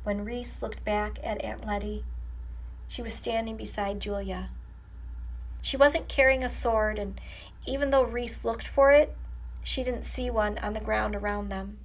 When 0.02 0.24
Reese 0.24 0.62
looked 0.62 0.84
back 0.84 1.18
at 1.22 1.42
Aunt 1.42 1.66
Letty, 1.66 2.04
she 2.88 3.02
was 3.02 3.14
standing 3.14 3.56
beside 3.56 4.00
Julia. 4.00 4.50
She 5.62 5.76
wasn't 5.76 6.08
carrying 6.08 6.44
a 6.44 6.48
sword, 6.48 6.98
and 6.98 7.20
even 7.66 7.90
though 7.90 8.04
Reese 8.04 8.44
looked 8.44 8.66
for 8.66 8.92
it, 8.92 9.16
she 9.64 9.82
didn't 9.82 10.04
see 10.04 10.30
one 10.30 10.58
on 10.58 10.74
the 10.74 10.80
ground 10.80 11.16
around 11.16 11.48
them. 11.48 11.78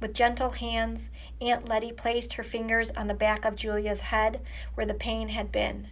With 0.00 0.14
gentle 0.14 0.52
hands, 0.52 1.10
Aunt 1.42 1.68
Letty 1.68 1.92
placed 1.92 2.34
her 2.34 2.42
fingers 2.42 2.90
on 2.92 3.06
the 3.06 3.14
back 3.14 3.44
of 3.44 3.56
Julia's 3.56 4.00
head 4.00 4.40
where 4.74 4.86
the 4.86 4.94
pain 4.94 5.28
had 5.28 5.52
been 5.52 5.88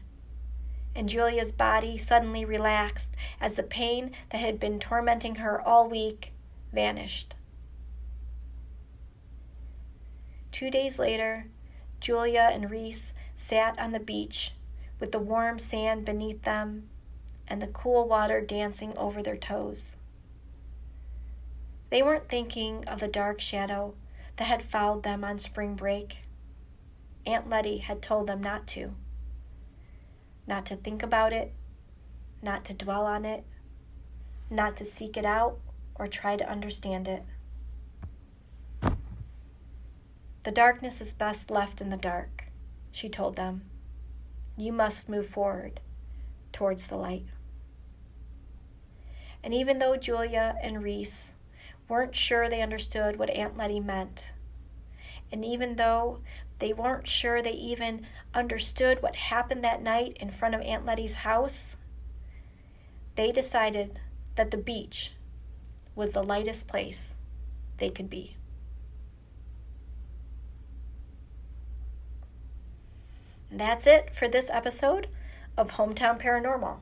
and 0.99 1.09
Julia's 1.09 1.53
body 1.53 1.97
suddenly 1.97 2.45
relaxed 2.45 3.15
as 3.41 3.55
the 3.55 3.63
pain 3.63 4.11
that 4.31 4.41
had 4.41 4.59
been 4.59 4.81
tormenting 4.81 5.37
her 5.37 5.61
all 5.61 5.89
week 5.89 6.33
vanished. 6.73 7.37
Two 10.51 10.73
days 10.73 10.99
later, 10.99 11.47
Julia 12.01 12.51
and 12.53 12.69
Reese 12.69 13.13
sat 13.37 13.79
on 13.79 13.93
the 13.93 14.01
beach 14.01 14.55
with 14.99 15.13
the 15.13 15.21
warm 15.21 15.61
sand 15.61 16.05
beneath 16.05 16.43
them 16.43 16.89
and 17.47 17.63
the 17.63 17.69
cool 17.69 18.09
water 18.09 18.41
dancing 18.41 18.93
over 18.99 19.23
their 19.23 19.37
toes. 19.37 19.99
They 21.91 22.03
weren't 22.03 22.29
thinking 22.29 22.85
of 22.89 22.99
the 22.99 23.07
dark 23.07 23.41
shadow 23.41 23.95
that 24.37 24.47
had 24.47 24.65
followed 24.65 25.05
them 25.05 25.23
on 25.23 25.39
spring 25.39 25.77
break. 25.77 26.25
Aunt 27.25 27.49
Letty 27.49 27.79
had 27.79 28.03
told 28.03 28.27
them 28.27 28.43
not 28.43 28.67
to 28.69 28.95
not 30.49 30.65
to 30.67 30.77
think 30.77 31.03
about 31.03 31.33
it, 31.33 31.53
not 32.43 32.65
to 32.65 32.75
dwell 32.75 33.05
on 33.05 33.25
it, 33.25 33.45
not 34.51 34.77
to 34.79 34.85
seek 34.85 35.17
it 35.17 35.27
out 35.27 35.59
or 35.95 36.09
try 36.09 36.37
to 36.37 36.51
understand 36.51 37.07
it. 37.07 37.23
The 40.45 40.51
darkness 40.51 41.03
is 41.03 41.13
best 41.13 41.51
left 41.51 41.83
in 41.83 41.91
the 41.91 41.97
dark, 41.99 42.45
she 42.91 43.11
told 43.11 43.37
them. 43.37 43.67
You 44.57 44.73
must 44.73 45.09
move 45.09 45.29
forward 45.29 45.81
towards 46.53 46.87
the 46.87 46.97
light. 46.97 47.27
And 49.45 49.53
even 49.53 49.79
though 49.79 49.97
Julia 49.97 50.57
and 50.63 50.83
Reese 50.83 51.35
weren't 51.89 52.17
sure 52.17 52.49
they 52.49 52.63
understood 52.63 53.19
what 53.19 53.31
Aunt 53.31 53.57
Letty 53.57 53.81
meant, 53.81 54.33
and 55.31 55.45
even 55.45 55.77
though 55.77 56.21
they 56.59 56.73
weren't 56.73 57.07
sure 57.07 57.41
they 57.41 57.53
even 57.53 58.07
understood 58.35 59.03
what 59.03 59.17
happened 59.17 59.63
that 59.65 59.83
night 59.83 60.17
in 60.21 60.31
front 60.31 60.55
of 60.55 60.61
Aunt 60.61 60.85
Letty's 60.85 61.15
house. 61.15 61.77
They 63.15 63.33
decided 63.33 63.99
that 64.37 64.51
the 64.51 64.57
beach 64.57 65.13
was 65.95 66.11
the 66.11 66.23
lightest 66.23 66.69
place 66.69 67.17
they 67.79 67.91
could 67.91 68.11
be. 68.11 68.37
That's 73.51 73.87
it 73.87 74.15
for 74.15 74.29
this 74.29 74.51
episode 74.51 75.09
of 75.57 75.73
Hometown 75.73 76.21
Paranormal. 76.21 76.81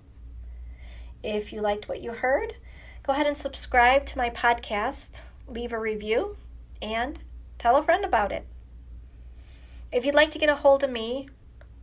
If 1.23 1.53
you 1.53 1.61
liked 1.61 1.89
what 1.89 2.03
you 2.03 2.13
heard, 2.13 2.57
go 3.03 3.13
ahead 3.13 3.27
and 3.27 3.39
subscribe 3.39 4.05
to 4.07 4.19
my 4.19 4.31
podcast, 4.31 5.23
leave 5.47 5.73
a 5.73 5.79
review, 5.79 6.37
and 6.83 7.19
tell 7.59 7.77
a 7.77 7.83
friend 7.83 8.05
about 8.05 8.33
it. 8.33 8.47
If 9.93 10.05
you'd 10.05 10.15
like 10.15 10.31
to 10.33 10.39
get 10.39 10.49
a 10.49 10.57
hold 10.57 10.83
of 10.83 10.91
me, 10.91 11.29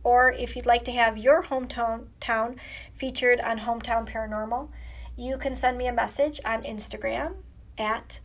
or 0.02 0.32
if 0.32 0.54
you'd 0.54 0.66
like 0.66 0.84
to 0.84 0.92
have 0.92 1.16
your 1.16 1.44
hometown 1.44 2.08
town 2.20 2.56
featured 2.94 3.40
on 3.40 3.60
Hometown 3.60 4.06
Paranormal, 4.08 4.68
you 5.16 5.38
can 5.38 5.56
send 5.56 5.78
me 5.78 5.86
a 5.86 5.92
message 5.92 6.40
on 6.44 6.62
Instagram 6.62 7.36
at 7.78 8.20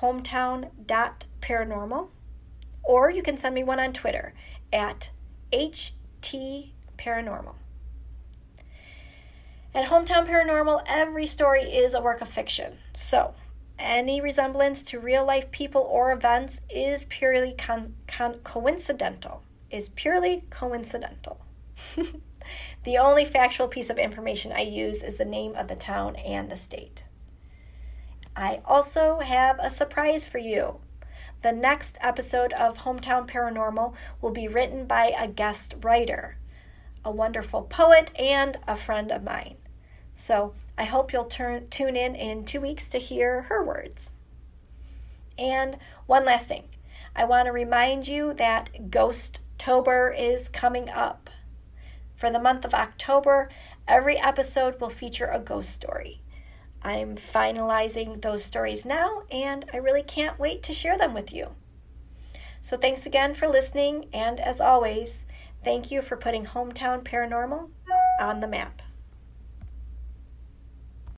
hometown.paranormal, 0.00 2.08
or 2.82 3.10
you 3.10 3.22
can 3.22 3.36
send 3.36 3.54
me 3.54 3.62
one 3.62 3.78
on 3.78 3.92
Twitter 3.92 4.32
at 4.72 5.10
htparanormal. 5.52 7.54
At 9.74 9.90
Hometown 9.90 10.26
Paranormal, 10.26 10.82
every 10.86 11.26
story 11.26 11.64
is 11.64 11.92
a 11.92 12.00
work 12.00 12.22
of 12.22 12.28
fiction. 12.28 12.78
So, 12.94 13.34
any 13.78 14.20
resemblance 14.20 14.82
to 14.84 14.98
real 14.98 15.24
life 15.24 15.50
people 15.50 15.82
or 15.82 16.12
events 16.12 16.60
is 16.68 17.04
purely 17.06 17.54
con- 17.56 17.94
con- 18.06 18.40
coincidental. 18.44 19.42
Is 19.70 19.90
purely 19.90 20.44
coincidental. 20.50 21.44
the 22.84 22.96
only 22.96 23.24
factual 23.24 23.68
piece 23.68 23.90
of 23.90 23.98
information 23.98 24.52
I 24.52 24.62
use 24.62 25.02
is 25.02 25.18
the 25.18 25.24
name 25.24 25.54
of 25.54 25.68
the 25.68 25.76
town 25.76 26.16
and 26.16 26.50
the 26.50 26.56
state. 26.56 27.04
I 28.34 28.60
also 28.64 29.20
have 29.20 29.58
a 29.60 29.70
surprise 29.70 30.26
for 30.26 30.38
you. 30.38 30.80
The 31.42 31.52
next 31.52 31.98
episode 32.00 32.52
of 32.54 32.78
Hometown 32.78 33.28
Paranormal 33.28 33.94
will 34.20 34.30
be 34.30 34.48
written 34.48 34.86
by 34.86 35.12
a 35.16 35.28
guest 35.28 35.74
writer, 35.82 36.38
a 37.04 37.10
wonderful 37.10 37.62
poet, 37.62 38.10
and 38.18 38.58
a 38.66 38.74
friend 38.74 39.12
of 39.12 39.22
mine. 39.22 39.57
So 40.20 40.52
I 40.76 40.82
hope 40.82 41.12
you'll 41.12 41.26
turn, 41.26 41.68
tune 41.68 41.94
in 41.94 42.16
in 42.16 42.44
two 42.44 42.60
weeks 42.60 42.88
to 42.88 42.98
hear 42.98 43.42
her 43.42 43.64
words. 43.64 44.10
And 45.38 45.78
one 46.06 46.24
last 46.24 46.48
thing 46.48 46.64
I 47.14 47.24
want 47.24 47.46
to 47.46 47.52
remind 47.52 48.08
you 48.08 48.34
that 48.34 48.90
Ghost 48.90 49.42
Tober 49.58 50.12
is 50.16 50.48
coming 50.48 50.90
up. 50.90 51.30
For 52.16 52.32
the 52.32 52.40
month 52.40 52.64
of 52.64 52.74
October, 52.74 53.48
every 53.86 54.18
episode 54.18 54.80
will 54.80 54.90
feature 54.90 55.30
a 55.30 55.38
ghost 55.38 55.70
story. 55.70 56.20
I'm 56.82 57.16
finalizing 57.16 58.20
those 58.20 58.44
stories 58.44 58.84
now, 58.84 59.22
and 59.30 59.66
I 59.72 59.76
really 59.76 60.02
can't 60.02 60.38
wait 60.38 60.64
to 60.64 60.74
share 60.74 60.98
them 60.98 61.14
with 61.14 61.32
you. 61.32 61.50
So, 62.60 62.76
thanks 62.76 63.06
again 63.06 63.34
for 63.34 63.46
listening, 63.46 64.06
and 64.12 64.40
as 64.40 64.60
always, 64.60 65.26
thank 65.62 65.92
you 65.92 66.02
for 66.02 66.16
putting 66.16 66.46
Hometown 66.46 67.04
Paranormal 67.04 67.68
on 68.20 68.40
the 68.40 68.48
map. 68.48 68.82